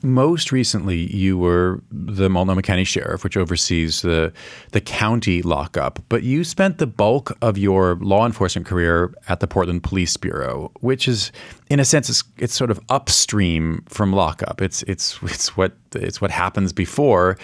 Most 0.03 0.53
recently, 0.53 1.11
you 1.15 1.39
were 1.39 1.81
the 1.91 2.29
Multnomah 2.29 2.61
County 2.61 2.85
Sheriff, 2.85 3.25
which 3.25 3.39
oversees 3.39 4.03
the 4.03 4.35
the 4.73 4.81
county 4.83 5.41
lockup. 5.41 5.99
But 6.11 6.23
you 6.23 6.45
spent 6.45 6.77
the 6.77 6.87
bulk 6.87 7.35
of 7.41 7.57
your 7.57 7.95
law 7.97 8.27
enforcement 8.27 8.67
career 8.67 9.15
at 9.31 9.41
the 9.41 9.47
Portland 9.47 9.83
Police 9.83 10.19
Bureau, 10.19 10.71
which 10.81 11.09
is, 11.09 11.33
in 11.71 11.81
a 11.81 11.87
sense, 11.87 12.11
it's, 12.11 12.23
it's 12.37 12.55
sort 12.55 12.71
of 12.71 12.79
upstream 12.91 13.83
from 13.89 14.13
lockup. 14.13 14.61
It's 14.61 14.83
it's 14.83 15.19
it's 15.23 15.57
what 15.57 15.73
it's 15.95 16.21
what 16.21 16.31
happens 16.31 16.75
before 16.75 17.39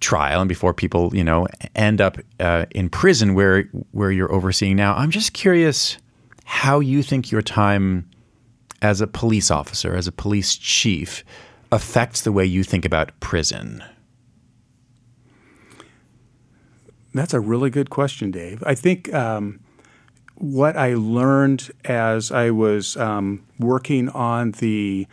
trial 0.00 0.40
and 0.40 0.48
before 0.48 0.74
people 0.74 1.14
you 1.14 1.22
know 1.22 1.46
end 1.76 2.00
up 2.00 2.18
uh, 2.40 2.66
in 2.72 2.90
prison 2.90 3.34
where 3.34 3.62
where 3.92 4.10
you're 4.10 4.32
overseeing 4.32 4.74
now. 4.74 4.94
I'm 4.96 5.12
just 5.12 5.34
curious 5.34 5.98
how 6.44 6.80
you 6.80 7.04
think 7.04 7.30
your 7.30 7.42
time 7.42 8.10
as 8.82 9.00
a 9.00 9.06
police 9.06 9.50
officer, 9.50 9.94
as 9.94 10.06
a 10.06 10.12
police 10.12 10.56
chief, 10.56 11.24
affects 11.70 12.20
the 12.20 12.32
way 12.32 12.44
you 12.44 12.64
think 12.64 12.84
about 12.84 13.18
prison? 13.20 13.82
That's 17.14 17.32
a 17.32 17.40
really 17.40 17.70
good 17.70 17.90
question, 17.90 18.30
Dave. 18.30 18.62
I 18.66 18.74
think 18.74 19.12
um, 19.14 19.60
what 20.34 20.76
I 20.76 20.94
learned 20.94 21.70
as 21.84 22.32
I 22.32 22.50
was 22.50 22.96
um, 22.96 23.44
working 23.58 24.08
on 24.08 24.52
the 24.52 25.06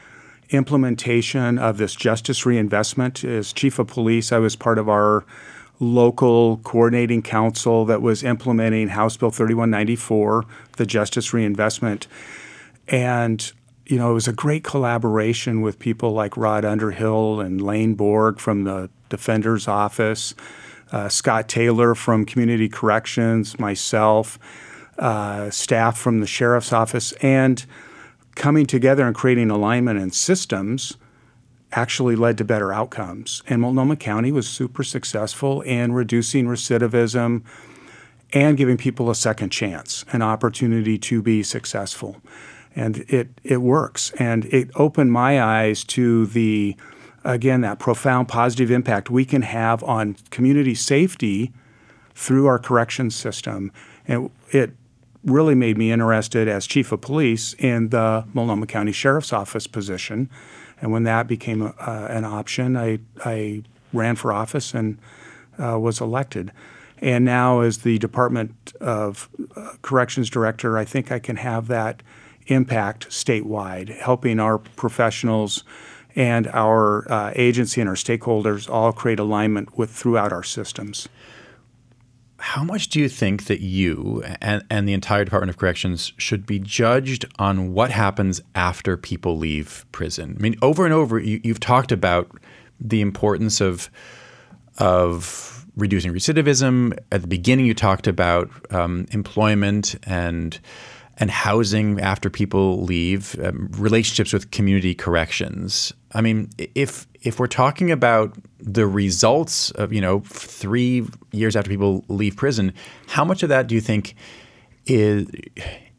implementation 0.50 1.60
of 1.60 1.78
this 1.78 1.94
justice 1.94 2.46
reinvestment 2.46 3.24
as 3.24 3.54
chief 3.54 3.78
of 3.78 3.88
police, 3.88 4.32
I 4.32 4.40
was 4.40 4.56
part 4.56 4.80
of 4.80 4.90
our 4.90 5.24
local 5.80 6.58
coordinating 6.58 7.22
council 7.22 7.86
that 7.86 8.02
was 8.02 8.24
implementing 8.24 8.90
House 8.90 9.16
Bill 9.16 9.30
3194, 9.30 10.46
the 10.78 10.86
justice 10.86 11.34
reinvestment. 11.34 12.08
And 12.88 13.52
you 13.90 13.98
know, 13.98 14.12
it 14.12 14.14
was 14.14 14.28
a 14.28 14.34
great 14.34 14.64
collaboration 14.64 15.62
with 15.62 15.80
people 15.80 16.12
like 16.12 16.38
Rod 16.38 16.64
Underhill 16.64 17.40
and 17.40 17.60
Lane 17.60 17.96
Borg 17.96 18.40
from 18.40 18.64
the 18.64 18.88
Defender's 19.10 19.68
Office, 19.68 20.36
uh, 20.92 21.10
Scott 21.10 21.50
Taylor 21.50 21.96
from 21.96 22.24
Community 22.24 22.70
Corrections, 22.70 23.60
myself, 23.60 24.38
uh, 25.00 25.50
staff 25.50 25.98
from 25.98 26.20
the 26.20 26.28
Sheriff's 26.28 26.72
Office, 26.72 27.14
and 27.14 27.66
coming 28.36 28.68
together 28.68 29.08
and 29.08 29.16
creating 29.16 29.50
alignment 29.50 30.00
and 30.00 30.14
systems 30.14 30.96
actually 31.72 32.16
led 32.16 32.38
to 32.38 32.46
better 32.46 32.72
outcomes. 32.72 33.42
And 33.48 33.60
Multnomah 33.60 33.96
County 33.96 34.32
was 34.32 34.48
super 34.48 34.84
successful 34.84 35.62
in 35.62 35.94
reducing 35.94 36.46
recidivism 36.46 37.42
and 38.34 38.56
giving 38.56 38.78
people 38.78 39.10
a 39.10 39.16
second 39.16 39.50
chance, 39.50 40.06
an 40.12 40.22
opportunity 40.22 41.00
to 41.00 41.24
be 41.24 41.42
successful 41.42 42.22
and 42.80 43.04
it 43.10 43.28
it 43.44 43.58
works. 43.58 44.12
And 44.20 44.46
it 44.46 44.70
opened 44.76 45.12
my 45.12 45.42
eyes 45.42 45.84
to 45.86 46.26
the 46.28 46.78
again 47.26 47.62
that 47.62 47.78
profound 47.78 48.30
positive 48.30 48.72
impact 48.72 49.10
we 49.10 49.26
can 49.26 49.42
have 49.42 49.84
on 49.84 50.16
community 50.30 50.74
safety 50.74 51.52
through 52.16 52.48
our 52.48 52.58
corrections 52.58 53.16
system. 53.16 53.72
And 54.08 54.32
it 54.52 54.72
really 55.26 55.56
made 55.56 55.78
me 55.78 55.92
interested 55.92 56.48
as 56.48 56.66
chief 56.66 56.94
of 56.94 57.02
police 57.02 57.54
in 57.60 57.90
the 57.90 58.26
Multnomah 58.34 58.68
County 58.68 58.94
Sheriff's 58.94 59.34
Office 59.34 59.68
position. 59.68 60.30
And 60.82 60.94
when 60.94 61.04
that 61.04 61.28
became 61.28 61.62
a, 61.62 61.74
uh, 61.78 62.08
an 62.10 62.24
option, 62.24 62.78
I, 62.78 63.00
I 63.26 63.64
ran 63.92 64.16
for 64.16 64.32
office 64.32 64.74
and 64.74 64.98
uh, 65.62 65.78
was 65.78 66.00
elected. 66.00 66.54
And 67.02 67.26
now, 67.26 67.60
as 67.60 67.80
the 67.80 67.98
Department 67.98 68.74
of 68.80 69.30
uh, 69.56 69.74
Corrections 69.82 70.30
Director, 70.30 70.78
I 70.78 70.86
think 70.86 71.12
I 71.12 71.20
can 71.20 71.36
have 71.36 71.68
that 71.68 72.02
impact 72.48 73.10
statewide, 73.10 73.90
helping 73.98 74.40
our 74.40 74.58
professionals 74.58 75.64
and 76.16 76.48
our 76.48 77.10
uh, 77.12 77.32
agency 77.36 77.82
and 77.82 77.90
our 77.90 77.96
stakeholders 77.96 78.70
all 78.70 78.92
create 78.92 79.20
alignment 79.20 79.78
with 79.78 79.92
throughout 79.92 80.34
our 80.34 80.44
systems. 80.44 81.08
How 82.40 82.64
much 82.64 82.88
do 82.88 83.00
you 83.00 83.10
think 83.10 83.46
that 83.46 83.60
you 83.60 84.24
and, 84.42 84.64
and 84.70 84.88
the 84.88 84.94
entire 84.94 85.26
Department 85.26 85.50
of 85.50 85.58
Corrections 85.58 86.14
should 86.18 86.46
be 86.46 86.58
judged 86.58 87.26
on 87.38 87.74
what 87.74 87.92
happens 87.92 88.42
after 88.56 88.96
people 88.96 89.38
leave 89.38 89.86
prison? 89.92 90.36
I 90.40 90.42
mean, 90.42 90.56
over 90.62 90.86
and 90.86 90.94
over, 90.94 91.20
you, 91.20 91.42
you've 91.44 91.60
talked 91.60 91.92
about 91.92 92.32
the 92.80 93.02
importance 93.02 93.60
of 93.62 93.90
of 94.78 95.66
reducing 95.76 96.14
recidivism. 96.14 96.98
At 97.12 97.22
the 97.22 97.28
beginning, 97.28 97.66
you 97.66 97.74
talked 97.74 98.08
about 98.08 98.50
um, 98.74 99.06
employment 99.12 99.96
and 100.04 100.58
and 101.20 101.30
housing 101.30 102.00
after 102.00 102.30
people 102.30 102.82
leave, 102.82 103.38
um, 103.44 103.70
relationships 103.78 104.32
with 104.32 104.52
community 104.52 104.96
corrections. 104.96 105.94
I 106.14 106.22
mean, 106.22 106.50
if 106.58 107.08
if 107.22 107.40
we're 107.40 107.48
talking 107.48 107.92
about 107.92 108.38
the 108.60 108.88
results 108.88 109.72
of 109.72 109.92
you 109.92 110.02
know 110.02 110.22
three 110.22 111.06
years 111.32 111.56
after 111.56 111.70
people 111.70 112.06
leave 112.08 112.36
prison, 112.36 112.74
how 113.08 113.26
much 113.26 113.44
of 113.44 113.50
that 113.50 113.68
do 113.68 113.76
you 113.76 113.82
think 113.82 114.16
is 114.86 115.28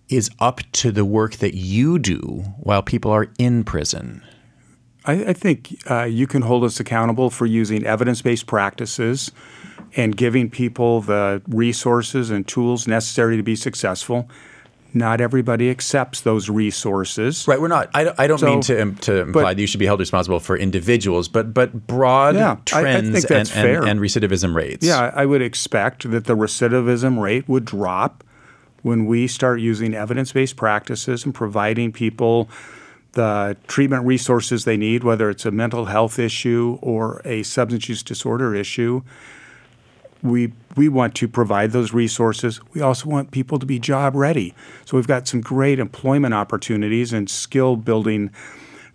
is 0.09 0.31
up 0.41 0.61
to 0.73 0.91
the 0.91 1.05
work 1.05 1.37
that 1.37 1.55
you 1.55 1.99
do 1.99 2.43
while 2.59 2.83
people 2.83 3.11
are 3.11 3.29
in 3.39 3.63
prison? 3.63 4.23
I, 5.05 5.13
I 5.27 5.33
think 5.33 5.79
uh, 5.91 6.05
you 6.05 6.27
can 6.27 6.43
hold 6.43 6.65
us 6.65 6.81
accountable 6.81 7.31
for 7.31 7.47
using 7.47 7.87
evidence 7.87 8.23
based 8.23 8.47
practices 8.47 9.31
and 9.97 10.17
giving 10.17 10.51
people 10.51 11.01
the 11.01 11.43
resources 11.49 12.31
and 12.31 12.47
tools 12.47 12.87
necessary 12.87 13.37
to 13.37 13.43
be 13.43 13.57
successful 13.57 14.29
not 14.95 15.21
everybody 15.21 15.71
accepts 15.71 16.21
those 16.23 16.49
resources. 16.49 17.47
Right. 17.47 17.61
We're 17.61 17.69
not. 17.69 17.91
I, 17.95 18.13
I 18.19 18.27
don't 18.27 18.39
so, 18.39 18.47
mean 18.47 18.61
to 18.63 18.83
um, 18.83 18.97
to 18.97 19.21
imply 19.21 19.43
but, 19.43 19.57
that 19.57 19.61
you 19.61 19.67
should 19.67 19.81
be 19.81 19.87
held 19.87 20.01
responsible 20.01 20.41
for 20.41 20.57
individuals, 20.57 21.29
but 21.29 21.55
but 21.55 21.87
broad 21.87 22.35
yeah, 22.35 22.57
trends 22.65 23.25
I, 23.25 23.35
I 23.35 23.39
and, 23.39 23.53
and, 23.55 23.89
and, 23.89 24.01
recidivism 24.01 24.55
rates. 24.55 24.87
Yeah, 24.87 25.13
I 25.15 25.27
would 25.27 25.43
expect 25.43 26.11
that 26.11 26.25
the 26.25 26.37
recidivism 26.37 27.21
rate 27.21 27.49
would 27.49 27.65
drop 27.65 28.25
when 28.83 29.07
we 29.07 29.27
start 29.27 29.61
using 29.61 29.95
evidence 29.95 30.33
based 30.33 30.57
practices 30.57 31.25
and 31.25 31.35
providing 31.35 31.93
people 31.93 32.49
the 33.13 33.57
treatment 33.67 34.07
resources 34.07 34.65
they 34.65 34.77
need, 34.77 35.03
whether 35.03 35.29
it's 35.31 35.45
a 35.45 35.51
mental 35.51 35.87
health 35.87 36.19
issue 36.19 36.79
or 36.81 37.21
a 37.25 37.43
substance 37.43 37.89
use 37.89 38.03
disorder 38.03 38.55
issue 38.55 39.03
we 40.23 40.53
we 40.77 40.89
want 40.89 41.15
to 41.17 41.29
provide 41.29 41.73
those 41.73 41.93
resources. 41.93 42.61
We 42.73 42.81
also 42.81 43.09
want 43.09 43.31
people 43.31 43.59
to 43.59 43.67
be 43.67 43.79
job 43.79 44.15
ready. 44.15 44.55
So 44.85 44.97
we've 44.97 45.07
got 45.07 45.27
some 45.27 45.41
great 45.41 45.79
employment 45.79 46.35
opportunities 46.35 47.13
and 47.13 47.29
skill 47.29 47.77
building 47.77 48.31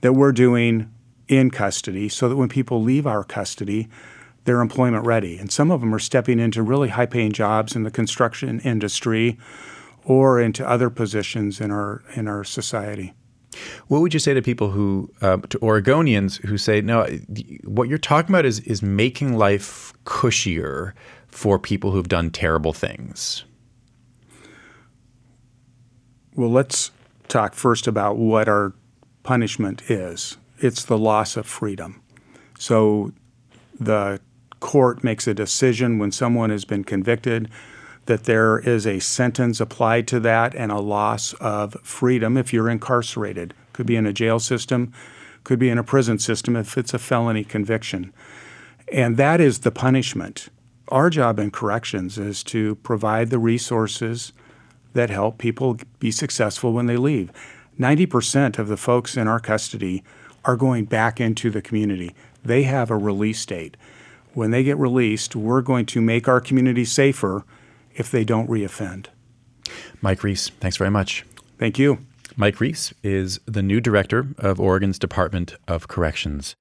that 0.01 0.13
we're 0.13 0.31
doing 0.31 0.91
in 1.27 1.51
custody 1.51 2.07
so 2.09 2.29
that 2.29 2.35
when 2.35 2.49
people 2.49 2.81
leave 2.81 3.07
our 3.07 3.23
custody, 3.23 3.89
they're 4.45 4.61
employment 4.61 5.05
ready. 5.05 5.37
And 5.37 5.51
some 5.51 5.71
of 5.71 5.81
them 5.81 5.93
are 5.93 5.99
stepping 5.99 6.39
into 6.39 6.61
really 6.61 6.89
high 6.89 7.07
paying 7.07 7.31
jobs 7.31 7.75
in 7.75 7.83
the 7.83 7.91
construction 7.91 8.59
industry 8.59 9.37
or 10.03 10.39
into 10.39 10.67
other 10.67 10.89
positions 10.89 11.59
in 11.59 11.71
our 11.71 12.03
in 12.15 12.27
our 12.27 12.43
society. 12.43 13.13
What 13.87 14.01
would 14.01 14.13
you 14.13 14.19
say 14.19 14.33
to 14.33 14.41
people 14.41 14.71
who, 14.71 15.09
uh, 15.21 15.37
to 15.37 15.59
Oregonians 15.59 16.43
who 16.45 16.57
say, 16.57 16.81
no, 16.81 17.05
what 17.63 17.87
you're 17.87 17.97
talking 17.97 18.33
about 18.33 18.45
is 18.45 18.59
is 18.61 18.81
making 18.81 19.37
life 19.37 19.93
cushier 20.05 20.93
for 21.35 21.59
people 21.59 21.91
who've 21.91 22.07
done 22.07 22.31
terrible 22.31 22.71
things? 22.71 23.43
Well, 26.33 26.49
let's 26.49 26.91
talk 27.27 27.53
first 27.53 27.87
about 27.87 28.15
what 28.15 28.47
our 28.47 28.73
punishment 29.23 29.89
is. 29.89 30.37
It's 30.59 30.85
the 30.85 30.97
loss 30.97 31.35
of 31.35 31.45
freedom. 31.45 32.01
So 32.57 33.11
the 33.77 34.21
court 34.61 35.03
makes 35.03 35.27
a 35.27 35.33
decision 35.33 35.99
when 35.99 36.13
someone 36.13 36.51
has 36.51 36.63
been 36.63 36.85
convicted 36.85 37.49
that 38.05 38.23
there 38.23 38.59
is 38.59 38.87
a 38.87 38.99
sentence 38.99 39.59
applied 39.59 40.07
to 40.07 40.21
that 40.21 40.55
and 40.55 40.71
a 40.71 40.79
loss 40.79 41.33
of 41.33 41.75
freedom 41.83 42.37
if 42.37 42.53
you're 42.53 42.69
incarcerated. 42.69 43.53
Could 43.73 43.87
be 43.87 43.97
in 43.97 44.05
a 44.05 44.13
jail 44.13 44.39
system, 44.39 44.93
could 45.43 45.59
be 45.59 45.69
in 45.69 45.77
a 45.77 45.83
prison 45.83 46.17
system 46.17 46.55
if 46.55 46.77
it's 46.77 46.93
a 46.93 46.99
felony 46.99 47.43
conviction. 47.43 48.13
And 48.89 49.17
that 49.17 49.41
is 49.41 49.59
the 49.59 49.71
punishment. 49.71 50.47
Our 50.89 51.09
job 51.09 51.39
in 51.39 51.51
corrections 51.51 52.17
is 52.17 52.43
to 52.45 52.75
provide 52.75 53.29
the 53.29 53.39
resources 53.39 54.33
that 54.93 55.09
help 55.09 55.37
people 55.37 55.77
be 55.99 56.11
successful 56.11 56.73
when 56.73 56.85
they 56.85 56.97
leave. 56.97 57.31
90% 57.79 58.57
of 58.59 58.67
the 58.67 58.77
folks 58.77 59.17
in 59.17 59.27
our 59.27 59.39
custody 59.39 60.03
are 60.45 60.55
going 60.55 60.85
back 60.85 61.19
into 61.19 61.49
the 61.49 61.61
community. 61.61 62.15
They 62.43 62.63
have 62.63 62.91
a 62.91 62.97
release 62.97 63.45
date. 63.45 63.75
When 64.33 64.51
they 64.51 64.63
get 64.63 64.77
released, 64.77 65.35
we're 65.35 65.61
going 65.61 65.85
to 65.87 66.01
make 66.01 66.27
our 66.27 66.39
community 66.39 66.85
safer 66.85 67.43
if 67.95 68.11
they 68.11 68.23
don't 68.23 68.49
reoffend. 68.49 69.07
Mike 70.01 70.23
Reese, 70.23 70.49
thanks 70.59 70.77
very 70.77 70.91
much. 70.91 71.25
Thank 71.57 71.79
you. 71.79 71.99
Mike 72.37 72.59
Reese 72.59 72.93
is 73.01 73.39
the 73.45 73.63
new 73.63 73.79
director 73.79 74.27
of 74.37 74.59
Oregon's 74.59 74.99
Department 74.99 75.55
of 75.67 75.87
Corrections. 75.87 76.55